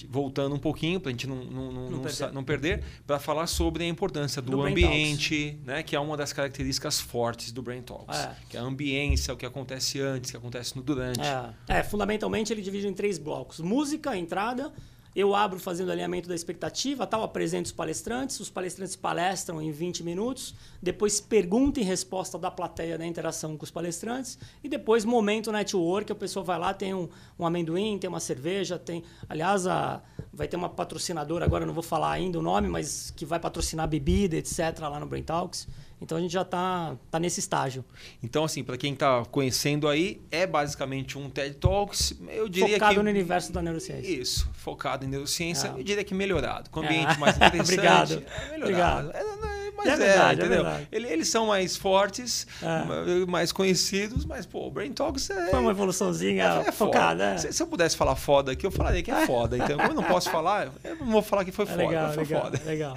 voltando 0.08 0.54
um 0.54 0.58
pouquinho, 0.58 0.98
para 0.98 1.10
a 1.10 1.12
gente 1.12 1.26
não, 1.26 1.44
não, 1.44 1.72
não, 1.72 1.90
não 1.90 2.00
perder, 2.00 2.42
perder 2.44 2.84
para 3.06 3.18
falar 3.18 3.46
sobre 3.46 3.84
a 3.84 3.86
importância 3.86 4.40
do, 4.40 4.52
do 4.52 4.62
ambiente, 4.62 5.58
né, 5.64 5.82
que 5.82 5.94
é 5.94 6.00
uma 6.00 6.16
das 6.16 6.32
características 6.32 7.00
fortes 7.00 7.52
do 7.52 7.62
Brain 7.62 7.82
Talks. 7.82 8.18
É. 8.18 8.36
Que 8.48 8.56
é 8.56 8.60
a 8.60 8.62
ambiência, 8.62 9.34
o 9.34 9.36
que 9.36 9.46
acontece 9.46 10.00
antes, 10.00 10.30
o 10.30 10.32
que 10.32 10.36
acontece 10.36 10.76
no 10.76 10.82
durante. 10.82 11.20
É. 11.20 11.78
é, 11.78 11.82
fundamentalmente 11.82 12.52
ele 12.52 12.62
divide 12.62 12.86
em 12.86 12.94
três 12.94 13.18
blocos. 13.18 13.60
Música, 13.60 14.16
entrada, 14.16 14.72
eu 15.14 15.34
abro 15.34 15.60
fazendo 15.60 15.92
alinhamento 15.92 16.28
da 16.28 16.34
expectativa, 16.34 17.06
tal, 17.06 17.22
apresento 17.22 17.66
os 17.66 17.72
palestrantes, 17.72 18.40
os 18.40 18.50
palestrantes 18.50 18.96
palestram 18.96 19.62
em 19.62 19.70
20 19.70 20.02
minutos, 20.02 20.54
depois 20.82 21.20
pergunta 21.20 21.80
e 21.80 21.82
resposta 21.84 22.38
da 22.38 22.50
plateia 22.50 22.98
da 22.98 23.06
interação 23.06 23.56
com 23.56 23.64
os 23.64 23.70
palestrantes, 23.70 24.38
e 24.62 24.68
depois 24.68 25.04
momento 25.04 25.52
network, 25.52 26.10
a 26.10 26.14
pessoa 26.14 26.44
vai 26.44 26.58
lá, 26.58 26.74
tem 26.74 26.92
um, 26.92 27.08
um 27.38 27.46
amendoim, 27.46 27.98
tem 27.98 28.08
uma 28.08 28.20
cerveja, 28.20 28.78
tem. 28.78 29.04
Aliás, 29.28 29.66
a, 29.66 30.02
vai 30.32 30.48
ter 30.48 30.56
uma 30.56 30.68
patrocinadora, 30.68 31.44
agora 31.44 31.64
não 31.64 31.74
vou 31.74 31.82
falar 31.82 32.10
ainda 32.10 32.38
o 32.38 32.42
nome, 32.42 32.68
mas 32.68 33.12
que 33.12 33.24
vai 33.24 33.38
patrocinar 33.38 33.86
bebida, 33.86 34.36
etc., 34.36 34.80
lá 34.80 34.98
no 34.98 35.06
Brain 35.06 35.22
Talks. 35.22 35.68
Então 36.04 36.18
a 36.18 36.20
gente 36.20 36.32
já 36.32 36.42
está 36.42 36.94
tá 37.10 37.18
nesse 37.18 37.40
estágio. 37.40 37.82
Então, 38.22 38.44
assim, 38.44 38.62
para 38.62 38.76
quem 38.76 38.92
está 38.92 39.24
conhecendo 39.24 39.88
aí, 39.88 40.20
é 40.30 40.46
basicamente 40.46 41.16
um 41.16 41.30
TED 41.30 41.56
Talks, 41.56 42.14
eu 42.28 42.46
diria 42.46 42.74
focado 42.74 42.96
que... 42.96 43.02
no 43.02 43.08
universo 43.08 43.50
da 43.50 43.62
neurociência. 43.62 44.06
Isso, 44.06 44.50
focado 44.52 45.06
em 45.06 45.08
neurociência, 45.08 45.68
é. 45.68 45.80
eu 45.80 45.82
diria 45.82 46.04
que 46.04 46.14
melhorado. 46.14 46.68
Com 46.68 46.80
ambiente 46.80 47.14
é. 47.14 47.16
mais 47.16 47.36
interessante. 47.40 47.72
Obrigado. 47.72 48.12
É 48.12 48.58
melhorado. 48.58 49.08
Obrigado. 49.08 49.10
É, 49.14 49.72
mas 49.76 49.88
é, 49.88 49.92
é 49.92 49.96
verdade, 49.96 50.40
é, 50.40 50.44
entendeu? 50.44 50.66
É 50.66 50.86
eles, 50.92 51.28
são 51.28 51.46
mais 51.46 51.74
fortes, 51.74 52.46
é. 52.62 53.26
mais 53.26 53.50
conhecidos, 53.50 54.26
mas, 54.26 54.44
pô, 54.44 54.66
o 54.66 54.70
Brain 54.70 54.92
Talks 54.92 55.30
é... 55.30 55.50
Foi 55.50 55.58
uma 55.58 55.70
evoluçãozinha 55.70 56.64
é, 56.66 56.70
focada. 56.70 57.38
Se, 57.38 57.52
se, 57.52 57.62
eu 57.62 57.66
pudesse 57.66 57.96
falar 57.96 58.14
foda 58.14 58.52
aqui, 58.52 58.66
eu 58.66 58.70
falaria 58.70 59.02
que 59.02 59.10
é 59.10 59.24
foda. 59.26 59.56
Então, 59.56 59.78
como 59.78 59.90
eu 59.90 59.94
não 59.94 60.04
posso 60.04 60.30
falar, 60.30 60.70
eu 60.84 60.96
não 60.96 61.06
vou 61.06 61.22
falar 61.22 61.44
que 61.44 61.52
foi 61.52 61.66
foda, 61.66 61.78
legal, 61.78 62.12
foi 62.12 62.24
legal, 62.24 62.42
foda. 62.42 62.60
Legal. 62.64 62.96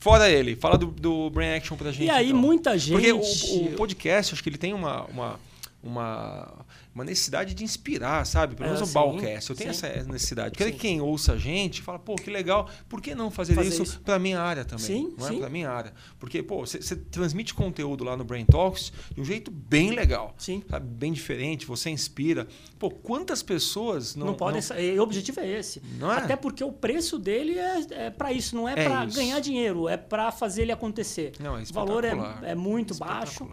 Fora 0.00 0.30
ele, 0.30 0.56
fala 0.56 0.78
do, 0.78 0.86
do 0.86 1.28
Brain 1.28 1.56
Action 1.56 1.76
pra 1.76 1.92
gente. 1.92 2.06
E 2.06 2.10
aí, 2.10 2.28
então. 2.28 2.40
muita 2.40 2.76
gente. 2.78 2.92
Porque 2.92 3.12
o, 3.12 3.66
o, 3.66 3.76
podcast, 3.76 4.32
acho 4.32 4.42
que 4.42 4.48
ele 4.48 4.56
tem 4.56 4.72
uma, 4.72 5.04
uma, 5.04 5.40
uma 5.82 6.64
uma 6.94 7.04
necessidade 7.04 7.54
de 7.54 7.62
inspirar, 7.62 8.26
sabe? 8.26 8.56
Pelo 8.56 8.68
menos 8.68 8.80
é, 8.80 8.84
o 8.84 8.92
Balcast. 8.92 9.50
Eu 9.50 9.56
tenho 9.56 9.72
sim. 9.72 9.86
essa 9.86 10.02
necessidade. 10.04 10.56
Porque 10.56 10.72
quem 10.72 11.00
ouça 11.00 11.34
a 11.34 11.38
gente 11.38 11.82
fala, 11.82 11.98
pô, 11.98 12.16
que 12.16 12.30
legal, 12.30 12.68
por 12.88 13.00
que 13.00 13.14
não 13.14 13.30
fazer, 13.30 13.54
fazer 13.54 13.68
isso, 13.68 13.82
isso. 13.82 14.00
para 14.00 14.18
minha 14.18 14.40
área 14.40 14.64
também? 14.64 14.84
Sim, 14.84 15.14
não 15.16 15.28
é? 15.28 15.38
Para 15.38 15.48
minha 15.48 15.70
área. 15.70 15.92
Porque, 16.18 16.42
pô, 16.42 16.66
você 16.66 16.96
transmite 16.96 17.54
conteúdo 17.54 18.02
lá 18.02 18.16
no 18.16 18.24
Brain 18.24 18.44
Talks 18.44 18.92
de 19.14 19.20
um 19.20 19.24
jeito 19.24 19.50
bem 19.50 19.90
legal. 19.90 20.34
Sim. 20.36 20.62
Sabe? 20.68 20.86
Bem 20.86 21.12
diferente, 21.12 21.64
você 21.64 21.90
inspira. 21.90 22.48
Pô, 22.78 22.90
quantas 22.90 23.42
pessoas 23.42 24.16
não. 24.16 24.26
Não 24.26 24.34
podem. 24.34 24.60
Não... 24.60 25.00
O 25.00 25.02
objetivo 25.02 25.40
é 25.40 25.48
esse. 25.48 25.80
Não 25.98 26.12
é? 26.12 26.16
Até 26.16 26.36
porque 26.36 26.64
o 26.64 26.72
preço 26.72 27.18
dele 27.18 27.58
é, 27.58 28.06
é 28.06 28.10
para 28.10 28.32
isso, 28.32 28.56
não 28.56 28.68
é, 28.68 28.72
é 28.72 28.84
para 28.84 29.04
ganhar 29.06 29.38
dinheiro, 29.40 29.88
é 29.88 29.96
para 29.96 30.32
fazer 30.32 30.62
ele 30.62 30.72
acontecer. 30.72 31.32
Não, 31.38 31.56
é 31.56 31.62
o 31.62 31.72
valor 31.72 32.04
é, 32.04 32.12
é 32.42 32.54
muito 32.54 32.94
baixo. 32.96 33.48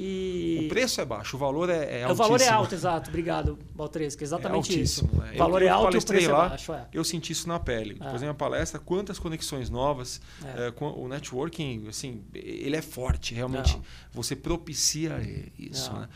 E... 0.00 0.60
O 0.64 0.68
preço 0.68 1.00
é 1.00 1.04
baixo, 1.04 1.36
o 1.36 1.40
valor 1.40 1.68
é, 1.68 1.72
é 1.72 2.02
altíssimo. 2.04 2.12
O 2.12 2.14
valor 2.14 2.40
é 2.40 2.48
alto, 2.48 2.72
exato. 2.72 3.08
Obrigado, 3.10 3.58
Baltresca. 3.74 4.22
Exatamente 4.22 4.78
é 4.78 4.80
isso. 4.80 5.10
É. 5.32 5.34
O 5.34 5.38
valor 5.38 5.60
eu, 5.60 5.66
é 5.66 5.70
alto 5.72 5.96
e 5.96 5.98
o 5.98 6.06
preço 6.06 6.30
lá, 6.30 6.46
é 6.46 6.48
baixo. 6.50 6.72
É. 6.72 6.86
Eu 6.92 7.02
senti 7.02 7.32
isso 7.32 7.48
na 7.48 7.58
pele. 7.58 7.96
É. 8.00 8.04
Fazer 8.04 8.26
uma 8.26 8.34
palestra, 8.34 8.78
quantas 8.78 9.18
conexões 9.18 9.68
novas. 9.68 10.20
É. 10.44 10.68
É, 10.68 10.72
o 10.80 11.08
networking, 11.08 11.88
assim, 11.88 12.22
ele 12.32 12.76
é 12.76 12.82
forte. 12.82 13.34
Realmente, 13.34 13.74
Não. 13.74 13.82
você 14.12 14.36
propicia 14.36 15.20
isso. 15.58 15.92
Né? 15.92 16.08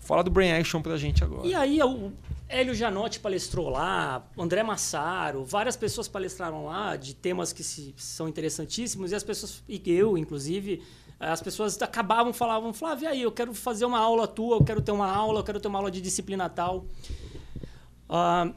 Fala 0.00 0.22
do 0.22 0.30
Brain 0.30 0.52
Action 0.52 0.82
pra 0.82 0.98
gente 0.98 1.24
agora. 1.24 1.46
E 1.46 1.54
aí, 1.54 1.82
o 1.82 2.12
Hélio 2.50 2.74
Janotti 2.74 3.18
palestrou 3.18 3.70
lá, 3.70 4.22
André 4.36 4.62
Massaro, 4.62 5.42
várias 5.42 5.74
pessoas 5.74 6.06
palestraram 6.06 6.66
lá 6.66 6.96
de 6.96 7.14
temas 7.14 7.50
que 7.50 7.64
se, 7.64 7.94
são 7.96 8.28
interessantíssimos 8.28 9.10
e 9.10 9.14
as 9.14 9.24
pessoas, 9.24 9.62
e 9.66 9.80
eu, 9.86 10.18
inclusive 10.18 10.82
as 11.22 11.40
pessoas 11.40 11.80
acabavam, 11.80 12.32
falavam, 12.32 12.72
Flávio, 12.72 13.08
aí, 13.08 13.22
eu 13.22 13.30
quero 13.30 13.54
fazer 13.54 13.84
uma 13.84 13.98
aula 13.98 14.26
tua, 14.26 14.56
eu 14.56 14.64
quero 14.64 14.82
ter 14.82 14.90
uma 14.90 15.08
aula, 15.08 15.38
eu 15.38 15.44
quero 15.44 15.60
ter 15.60 15.68
uma 15.68 15.78
aula 15.78 15.90
de 15.90 16.00
disciplina 16.00 16.48
tal. 16.48 16.84
Uh, 18.08 18.52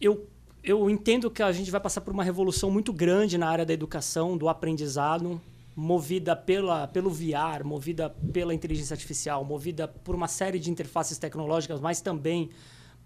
eu, 0.00 0.26
eu 0.64 0.90
entendo 0.90 1.30
que 1.30 1.40
a 1.40 1.52
gente 1.52 1.70
vai 1.70 1.80
passar 1.80 2.00
por 2.00 2.12
uma 2.12 2.24
revolução 2.24 2.68
muito 2.68 2.92
grande 2.92 3.38
na 3.38 3.48
área 3.48 3.64
da 3.64 3.72
educação, 3.72 4.36
do 4.36 4.48
aprendizado, 4.48 5.40
movida 5.76 6.34
pela, 6.34 6.88
pelo 6.88 7.10
VR, 7.10 7.64
movida 7.64 8.10
pela 8.32 8.52
inteligência 8.52 8.92
artificial, 8.92 9.44
movida 9.44 9.86
por 9.86 10.16
uma 10.16 10.26
série 10.26 10.58
de 10.58 10.68
interfaces 10.68 11.16
tecnológicas, 11.16 11.80
mas 11.80 12.00
também 12.00 12.50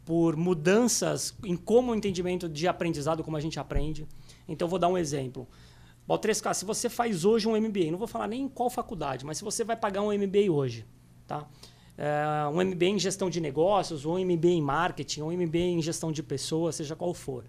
por 0.04 0.34
mudanças 0.34 1.34
em 1.44 1.56
como 1.56 1.92
o 1.92 1.94
entendimento 1.94 2.48
de 2.48 2.66
aprendizado, 2.66 3.22
como 3.22 3.36
a 3.36 3.40
gente 3.40 3.60
aprende. 3.60 4.06
Então, 4.48 4.66
vou 4.66 4.78
dar 4.78 4.88
um 4.88 4.96
exemplo. 4.96 5.46
Baltresca, 6.06 6.52
se 6.52 6.64
você 6.64 6.88
faz 6.88 7.24
hoje 7.24 7.48
um 7.48 7.56
MBA, 7.58 7.90
não 7.90 7.98
vou 7.98 8.06
falar 8.06 8.28
nem 8.28 8.42
em 8.42 8.48
qual 8.48 8.68
faculdade, 8.68 9.24
mas 9.24 9.38
se 9.38 9.44
você 9.44 9.64
vai 9.64 9.76
pagar 9.76 10.02
um 10.02 10.12
MBA 10.12 10.50
hoje, 10.50 10.84
tá? 11.26 11.46
É, 11.96 12.46
um 12.48 12.62
MBA 12.62 12.86
em 12.86 12.98
gestão 12.98 13.30
de 13.30 13.40
negócios, 13.40 14.04
ou 14.04 14.16
um 14.16 14.24
MBA 14.24 14.48
em 14.48 14.62
marketing, 14.62 15.22
ou 15.22 15.30
um 15.30 15.36
MBA 15.36 15.58
em 15.58 15.82
gestão 15.82 16.12
de 16.12 16.22
pessoas, 16.22 16.74
seja 16.74 16.94
qual 16.94 17.14
for. 17.14 17.44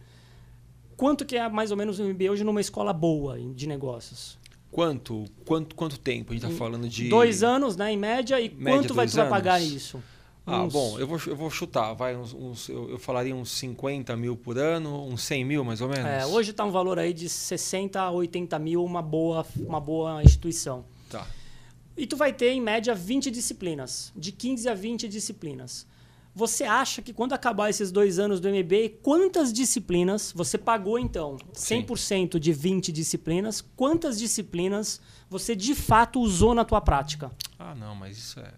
Quanto 0.96 1.26
que 1.26 1.36
é 1.36 1.50
mais 1.50 1.72
ou 1.72 1.78
menos 1.78 2.00
um 2.00 2.08
MBA 2.08 2.32
hoje 2.32 2.44
numa 2.44 2.62
escola 2.62 2.94
boa 2.94 3.38
de 3.38 3.68
negócios? 3.68 4.38
Quanto? 4.72 5.26
Quanto, 5.46 5.76
quanto 5.76 5.98
tempo? 5.98 6.32
A 6.32 6.36
gente 6.36 6.46
está 6.46 6.58
falando 6.58 6.88
de... 6.88 7.10
Dois 7.10 7.44
anos, 7.44 7.76
né, 7.76 7.92
em 7.92 7.98
média. 7.98 8.40
E 8.40 8.50
média, 8.50 8.80
quanto 8.80 8.94
vai, 8.94 9.08
tu 9.08 9.16
vai 9.16 9.30
pagar 9.30 9.62
isso? 9.62 10.02
Ah, 10.46 10.64
uns... 10.64 10.74
bom, 10.74 11.00
eu 11.00 11.08
vou, 11.08 11.20
eu 11.26 11.36
vou 11.36 11.50
chutar, 11.50 11.94
vai, 11.94 12.16
uns, 12.16 12.34
uns, 12.34 12.70
eu, 12.70 12.92
eu, 12.92 13.00
falaria 13.00 13.36
uns 13.36 13.50
50 13.52 14.16
mil 14.16 14.38
por 14.38 14.58
ano, 14.58 15.04
uns 15.08 15.24
100 15.24 15.44
mil 15.44 15.64
mais 15.64 15.82
ou 15.82 15.90
menos. 15.90 16.06
É, 16.06 16.26
hoje 16.26 16.52
está 16.52 16.64
um 16.64 16.72
valor 16.72 17.00
aí 17.00 17.14
de 17.14 17.28
60 17.28 18.00
a 18.00 18.12
80 18.12 18.60
mil, 18.60 18.86
uma 18.86 19.02
boa, 19.02 19.46
uma 19.58 19.80
boa 19.80 20.24
instituição. 20.24 20.86
Tá. 21.10 21.26
E 21.98 22.06
tu 22.06 22.16
vai 22.16 22.32
ter, 22.32 22.52
em 22.52 22.62
média, 22.62 22.94
20 22.94 23.32
disciplinas, 23.32 24.12
de 24.16 24.32
15 24.32 24.70
a 24.70 24.76
20 24.76 25.08
disciplinas. 25.08 25.88
Você 26.36 26.66
acha 26.66 27.02
que 27.02 27.14
quando 27.14 27.32
acabar 27.32 27.70
esses 27.70 27.92
dois 27.92 28.20
anos 28.20 28.42
do 28.42 28.50
MBA, 28.50 29.00
quantas 29.02 29.54
disciplinas 29.54 30.34
você 30.36 30.58
pagou 30.58 31.00
então? 31.00 31.38
100% 31.54 32.34
Sim. 32.34 32.40
de 32.40 32.52
20 32.52 32.92
disciplinas, 32.92 33.62
quantas 33.76 34.20
disciplinas 34.20 35.00
você 35.30 35.56
de 35.56 35.74
fato 35.74 36.20
usou 36.20 36.54
na 36.54 36.66
tua 36.66 36.82
prática? 36.82 37.32
Ah, 37.58 37.74
não, 37.74 37.96
mas 37.96 38.18
isso 38.18 38.42
é 38.42 38.52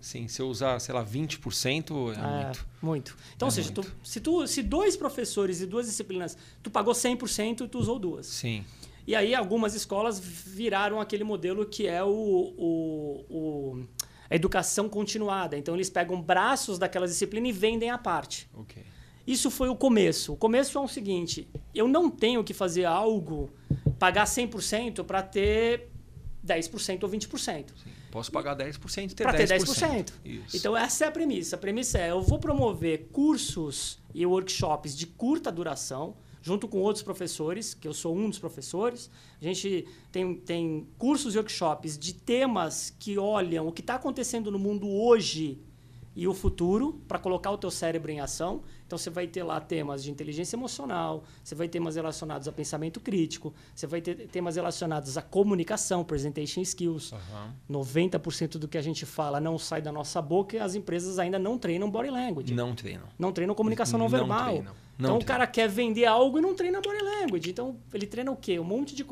Sim, 0.00 0.28
se 0.28 0.40
eu 0.40 0.48
usar, 0.48 0.80
sei 0.80 0.94
lá, 0.94 1.04
20% 1.04 1.90
é, 1.90 2.18
é 2.18 2.44
muito. 2.44 2.66
Muito. 2.80 3.16
Então, 3.36 3.46
é 3.46 3.48
ou 3.48 3.50
seja, 3.50 3.70
tu, 3.70 3.84
se, 4.02 4.20
tu, 4.20 4.46
se 4.46 4.62
dois 4.62 4.96
professores 4.96 5.60
e 5.60 5.66
duas 5.66 5.86
disciplinas, 5.86 6.36
tu 6.62 6.70
pagou 6.70 6.94
100% 6.94 7.64
e 7.64 7.68
tu 7.68 7.78
usou 7.78 7.98
duas. 7.98 8.26
Sim. 8.26 8.64
E 9.06 9.14
aí 9.14 9.34
algumas 9.34 9.74
escolas 9.74 10.18
viraram 10.18 11.00
aquele 11.00 11.24
modelo 11.24 11.66
que 11.66 11.86
é 11.86 12.02
o, 12.02 12.08
o, 12.08 13.24
o 13.28 13.84
a 14.30 14.34
educação 14.34 14.88
continuada. 14.88 15.58
Então, 15.58 15.74
eles 15.74 15.90
pegam 15.90 16.22
braços 16.22 16.78
daquela 16.78 17.06
disciplina 17.06 17.48
e 17.48 17.52
vendem 17.52 17.90
a 17.90 17.98
parte. 17.98 18.48
Isso 19.26 19.50
foi 19.50 19.68
o 19.68 19.76
começo. 19.76 20.32
O 20.32 20.36
começo 20.36 20.78
é 20.78 20.80
o 20.80 20.88
seguinte: 20.88 21.48
eu 21.74 21.86
não 21.86 22.08
tenho 22.08 22.42
que 22.42 22.54
fazer 22.54 22.84
algo, 22.84 23.50
pagar 23.98 24.24
100% 24.24 25.04
para 25.04 25.22
ter 25.22 25.88
10% 26.46 27.02
ou 27.02 27.08
20%. 27.08 27.38
Sim. 27.38 27.90
Posso 28.10 28.32
pagar 28.32 28.56
10% 28.56 29.12
e 29.12 29.14
ter 29.14 29.22
pra 29.24 29.34
10%. 29.34 29.36
ter 29.36 29.58
10%. 29.58 30.12
Isso. 30.24 30.56
Então, 30.56 30.76
essa 30.76 31.04
é 31.04 31.08
a 31.08 31.12
premissa. 31.12 31.56
A 31.56 31.58
premissa 31.58 31.98
é: 31.98 32.10
eu 32.10 32.20
vou 32.20 32.38
promover 32.38 33.08
cursos 33.12 33.98
e 34.14 34.26
workshops 34.26 34.96
de 34.96 35.06
curta 35.06 35.52
duração, 35.52 36.16
junto 36.42 36.66
com 36.66 36.78
outros 36.78 37.02
professores, 37.02 37.72
que 37.72 37.86
eu 37.86 37.94
sou 37.94 38.16
um 38.16 38.28
dos 38.28 38.38
professores. 38.38 39.10
A 39.40 39.44
gente 39.44 39.86
tem, 40.10 40.34
tem 40.34 40.88
cursos 40.98 41.34
e 41.34 41.38
workshops 41.38 41.96
de 41.98 42.14
temas 42.14 42.94
que 42.98 43.16
olham 43.16 43.68
o 43.68 43.72
que 43.72 43.80
está 43.80 43.94
acontecendo 43.94 44.50
no 44.50 44.58
mundo 44.58 44.88
hoje 44.88 45.60
e 46.14 46.26
o 46.26 46.34
futuro 46.34 47.00
para 47.06 47.18
colocar 47.18 47.50
o 47.50 47.58
teu 47.58 47.70
cérebro 47.70 48.10
em 48.10 48.20
ação. 48.20 48.62
Então 48.86 48.98
você 48.98 49.08
vai 49.08 49.28
ter 49.28 49.44
lá 49.44 49.60
temas 49.60 50.02
de 50.02 50.10
inteligência 50.10 50.56
emocional, 50.56 51.22
você 51.44 51.54
vai 51.54 51.68
ter 51.68 51.78
temas 51.78 51.94
relacionados 51.94 52.48
a 52.48 52.52
pensamento 52.52 52.98
crítico, 52.98 53.54
você 53.74 53.86
vai 53.86 54.00
ter 54.00 54.26
temas 54.28 54.56
relacionados 54.56 55.16
à 55.16 55.22
comunicação, 55.22 56.04
presentation 56.04 56.60
skills. 56.60 57.12
Uhum. 57.12 57.78
90% 57.82 58.58
do 58.58 58.66
que 58.66 58.76
a 58.76 58.82
gente 58.82 59.06
fala 59.06 59.40
não 59.40 59.58
sai 59.58 59.80
da 59.80 59.92
nossa 59.92 60.20
boca 60.20 60.56
e 60.56 60.58
as 60.58 60.74
empresas 60.74 61.18
ainda 61.18 61.38
não 61.38 61.56
treinam 61.56 61.88
body 61.88 62.10
language. 62.10 62.52
Não 62.52 62.74
treinam. 62.74 63.06
Não 63.18 63.32
treinam 63.32 63.54
comunicação 63.54 63.98
não, 63.98 64.06
não 64.06 64.10
verbal. 64.10 64.48
Treinam. 64.48 64.74
Não 64.98 65.10
então 65.10 65.18
o 65.18 65.24
cara 65.24 65.46
quer 65.46 65.68
vender 65.68 66.04
algo 66.04 66.38
e 66.38 66.42
não 66.42 66.54
treina 66.54 66.80
body 66.80 67.02
language. 67.02 67.50
Então 67.50 67.76
ele 67.94 68.06
treina 68.06 68.30
o 68.30 68.36
quê? 68.36 68.58
Um 68.58 68.64
monte 68.64 68.94
de 68.94 69.04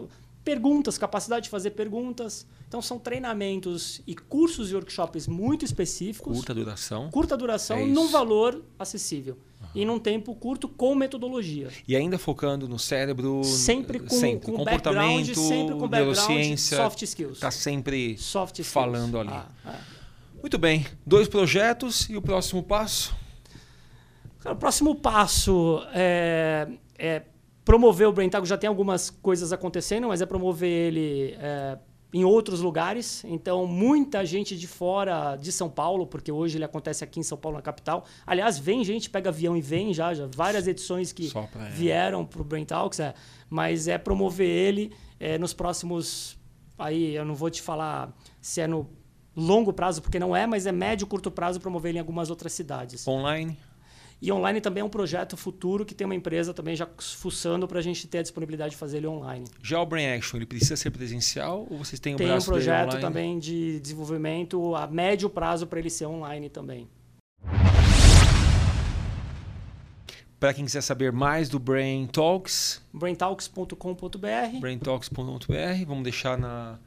perguntas, 0.48 0.96
capacidade 0.96 1.44
de 1.44 1.50
fazer 1.50 1.72
perguntas. 1.72 2.46
Então 2.66 2.80
são 2.80 2.98
treinamentos 2.98 4.00
e 4.06 4.14
cursos 4.14 4.70
e 4.70 4.74
workshops 4.74 5.26
muito 5.26 5.62
específicos. 5.62 6.38
Curta 6.38 6.54
duração. 6.54 7.10
Curta 7.10 7.36
duração, 7.36 7.76
é 7.76 7.84
num 7.84 8.08
valor 8.08 8.64
acessível. 8.78 9.36
Uhum. 9.60 9.68
E 9.74 9.84
num 9.84 9.98
tempo 9.98 10.34
curto 10.34 10.66
com 10.66 10.94
metodologia. 10.94 11.68
E 11.86 11.94
ainda 11.94 12.18
focando 12.18 12.66
no 12.66 12.78
cérebro. 12.78 13.44
Sempre 13.44 14.00
com, 14.00 14.08
sempre. 14.08 14.46
com 14.46 14.56
comportamento, 14.56 15.34
sempre 15.34 15.74
com 15.76 15.86
neurociência. 15.86 16.78
Soft 16.78 17.02
skills. 17.02 17.34
Está 17.34 17.50
sempre 17.50 18.16
soft 18.16 18.62
falando 18.62 19.18
ali. 19.18 19.30
Ah, 19.30 19.50
é. 19.66 19.76
Muito 20.40 20.56
bem. 20.56 20.86
Dois 21.04 21.28
projetos 21.28 22.08
e 22.08 22.16
o 22.16 22.22
próximo 22.22 22.62
passo? 22.62 23.14
o 24.46 24.56
próximo 24.56 24.94
passo 24.94 25.82
é, 25.92 26.66
é 26.98 27.22
promover 27.68 28.08
o 28.08 28.12
Brain 28.12 28.30
Talk, 28.30 28.48
já 28.48 28.56
tem 28.56 28.66
algumas 28.66 29.10
coisas 29.10 29.52
acontecendo, 29.52 30.08
mas 30.08 30.22
é 30.22 30.26
promover 30.26 30.70
ele 30.70 31.36
é, 31.38 31.76
em 32.14 32.24
outros 32.24 32.60
lugares. 32.60 33.22
Então, 33.26 33.66
muita 33.66 34.24
gente 34.24 34.56
de 34.56 34.66
fora 34.66 35.36
de 35.36 35.52
São 35.52 35.68
Paulo, 35.68 36.06
porque 36.06 36.32
hoje 36.32 36.56
ele 36.56 36.64
acontece 36.64 37.04
aqui 37.04 37.20
em 37.20 37.22
São 37.22 37.36
Paulo, 37.36 37.58
na 37.58 37.62
capital. 37.62 38.06
Aliás, 38.26 38.58
vem 38.58 38.82
gente, 38.82 39.10
pega 39.10 39.28
avião 39.28 39.54
e 39.54 39.60
vem 39.60 39.92
já, 39.92 40.14
já 40.14 40.26
várias 40.34 40.66
edições 40.66 41.12
que 41.12 41.30
vieram 41.72 42.24
para 42.24 42.40
o 42.40 42.44
Brain 42.44 42.64
Talks, 42.64 43.00
é, 43.00 43.12
mas 43.50 43.86
é 43.86 43.98
promover 43.98 44.48
ele 44.48 44.90
é, 45.20 45.36
nos 45.36 45.52
próximos. 45.52 46.38
Aí 46.78 47.16
eu 47.16 47.24
não 47.26 47.34
vou 47.34 47.50
te 47.50 47.60
falar 47.60 48.16
se 48.40 48.62
é 48.62 48.66
no 48.66 48.88
longo 49.36 49.74
prazo, 49.74 50.00
porque 50.00 50.18
não 50.18 50.34
é, 50.34 50.46
mas 50.46 50.66
é 50.66 50.72
médio 50.72 51.06
curto 51.06 51.30
prazo 51.30 51.60
promover 51.60 51.90
ele 51.90 51.98
em 51.98 52.00
algumas 52.00 52.30
outras 52.30 52.54
cidades. 52.54 53.06
Online? 53.06 53.58
E 54.20 54.32
online 54.32 54.60
também 54.60 54.80
é 54.80 54.84
um 54.84 54.88
projeto 54.88 55.36
futuro 55.36 55.84
que 55.84 55.94
tem 55.94 56.04
uma 56.04 56.14
empresa 56.14 56.52
também 56.52 56.74
já 56.74 56.88
fuçando 56.98 57.68
para 57.68 57.78
a 57.78 57.82
gente 57.82 58.06
ter 58.08 58.18
a 58.18 58.22
disponibilidade 58.22 58.72
de 58.72 58.76
fazer 58.76 58.96
ele 58.96 59.06
online. 59.06 59.46
Já 59.62 59.80
o 59.80 59.86
Brain 59.86 60.16
Action, 60.16 60.38
ele 60.38 60.46
precisa 60.46 60.76
ser 60.76 60.90
presencial 60.90 61.66
ou 61.70 61.78
vocês 61.78 62.00
têm 62.00 62.14
um 62.14 62.16
Tem 62.16 62.32
um 62.32 62.42
projeto 62.42 62.98
também 63.00 63.38
de 63.38 63.78
desenvolvimento 63.78 64.74
a 64.74 64.88
médio 64.88 65.30
prazo 65.30 65.68
para 65.68 65.78
ele 65.78 65.90
ser 65.90 66.06
online 66.06 66.48
também. 66.48 66.88
Para 70.40 70.54
quem 70.54 70.64
quiser 70.64 70.82
saber 70.82 71.12
mais 71.12 71.48
do 71.48 71.58
Brain 71.58 72.06
Talks, 72.06 72.80
braintalks.com.br. 72.92 74.60
braintalks.com.br, 74.60 75.84
vamos 75.86 76.04
deixar 76.04 76.38
na 76.38 76.78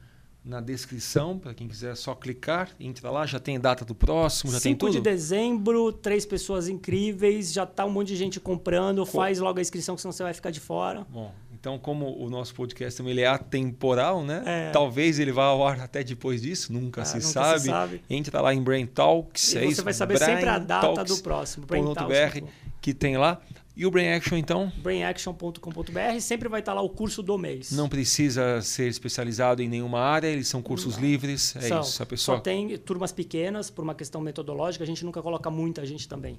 na 0.44 0.60
descrição, 0.60 1.38
para 1.38 1.54
quem 1.54 1.68
quiser 1.68 1.96
só 1.96 2.14
clicar, 2.14 2.70
entra 2.80 3.10
lá, 3.10 3.24
já 3.24 3.38
tem 3.38 3.60
data 3.60 3.84
do 3.84 3.94
próximo, 3.94 4.50
já 4.50 4.60
tem 4.60 4.74
tudo. 4.74 4.92
5 4.92 5.02
de 5.02 5.10
dezembro, 5.10 5.92
três 5.92 6.26
pessoas 6.26 6.68
incríveis, 6.68 7.52
já 7.52 7.64
tá 7.64 7.84
um 7.84 7.90
monte 7.90 8.08
de 8.08 8.16
gente 8.16 8.40
comprando, 8.40 9.06
faz 9.06 9.38
logo 9.38 9.58
a 9.58 9.62
inscrição, 9.62 9.94
que 9.94 10.00
senão 10.00 10.10
você 10.10 10.22
vai 10.24 10.34
ficar 10.34 10.50
de 10.50 10.58
fora. 10.58 11.06
Bom, 11.08 11.32
então 11.52 11.78
como 11.78 12.18
o 12.18 12.28
nosso 12.28 12.52
podcast 12.54 12.96
também 12.96 13.12
ele 13.12 13.20
é 13.20 13.28
atemporal, 13.28 14.24
né? 14.24 14.42
É. 14.44 14.70
Talvez 14.72 15.20
ele 15.20 15.30
vá 15.30 15.44
ao 15.44 15.64
ar 15.64 15.78
até 15.78 16.02
depois 16.02 16.42
disso, 16.42 16.72
nunca, 16.72 17.02
ah, 17.02 17.04
se, 17.04 17.18
nunca 17.18 17.28
sabe. 17.28 17.60
se, 17.60 17.66
sabe. 17.68 18.02
Entra 18.10 18.40
lá 18.40 18.52
em 18.52 18.60
Brain 18.60 18.86
Talks, 18.86 19.52
e 19.52 19.58
é 19.58 19.60
você 19.60 19.66
isso, 19.68 19.84
vai 19.84 19.92
saber 19.92 20.18
Brain 20.18 20.34
sempre 20.34 20.48
a 20.48 20.58
data 20.58 20.92
Talks. 20.92 21.16
do 21.16 21.22
próximo. 21.22 21.66
Brain 21.66 21.94
Talks. 21.94 22.42
que 22.80 22.92
tem 22.92 23.16
lá. 23.16 23.40
E 23.74 23.86
o 23.86 23.90
Brain 23.90 24.08
Action, 24.08 24.36
então? 24.36 24.70
brainaction.com.br 24.82 26.20
sempre 26.20 26.46
vai 26.46 26.60
estar 26.60 26.74
lá 26.74 26.82
o 26.82 26.90
curso 26.90 27.22
do 27.22 27.38
mês. 27.38 27.72
Não 27.72 27.88
precisa 27.88 28.60
ser 28.60 28.88
especializado 28.88 29.62
em 29.62 29.68
nenhuma 29.68 29.98
área, 29.98 30.26
eles 30.26 30.46
são 30.46 30.60
cursos 30.60 30.96
Não. 30.96 31.02
livres, 31.02 31.56
é 31.56 31.60
são. 31.62 31.80
isso. 31.80 32.02
A 32.02 32.06
pessoa... 32.06 32.36
Só 32.36 32.42
tem 32.42 32.76
turmas 32.76 33.12
pequenas, 33.12 33.70
por 33.70 33.82
uma 33.82 33.94
questão 33.94 34.20
metodológica, 34.20 34.84
a 34.84 34.86
gente 34.86 35.02
nunca 35.04 35.22
coloca 35.22 35.50
muita 35.50 35.86
gente 35.86 36.06
também. 36.06 36.38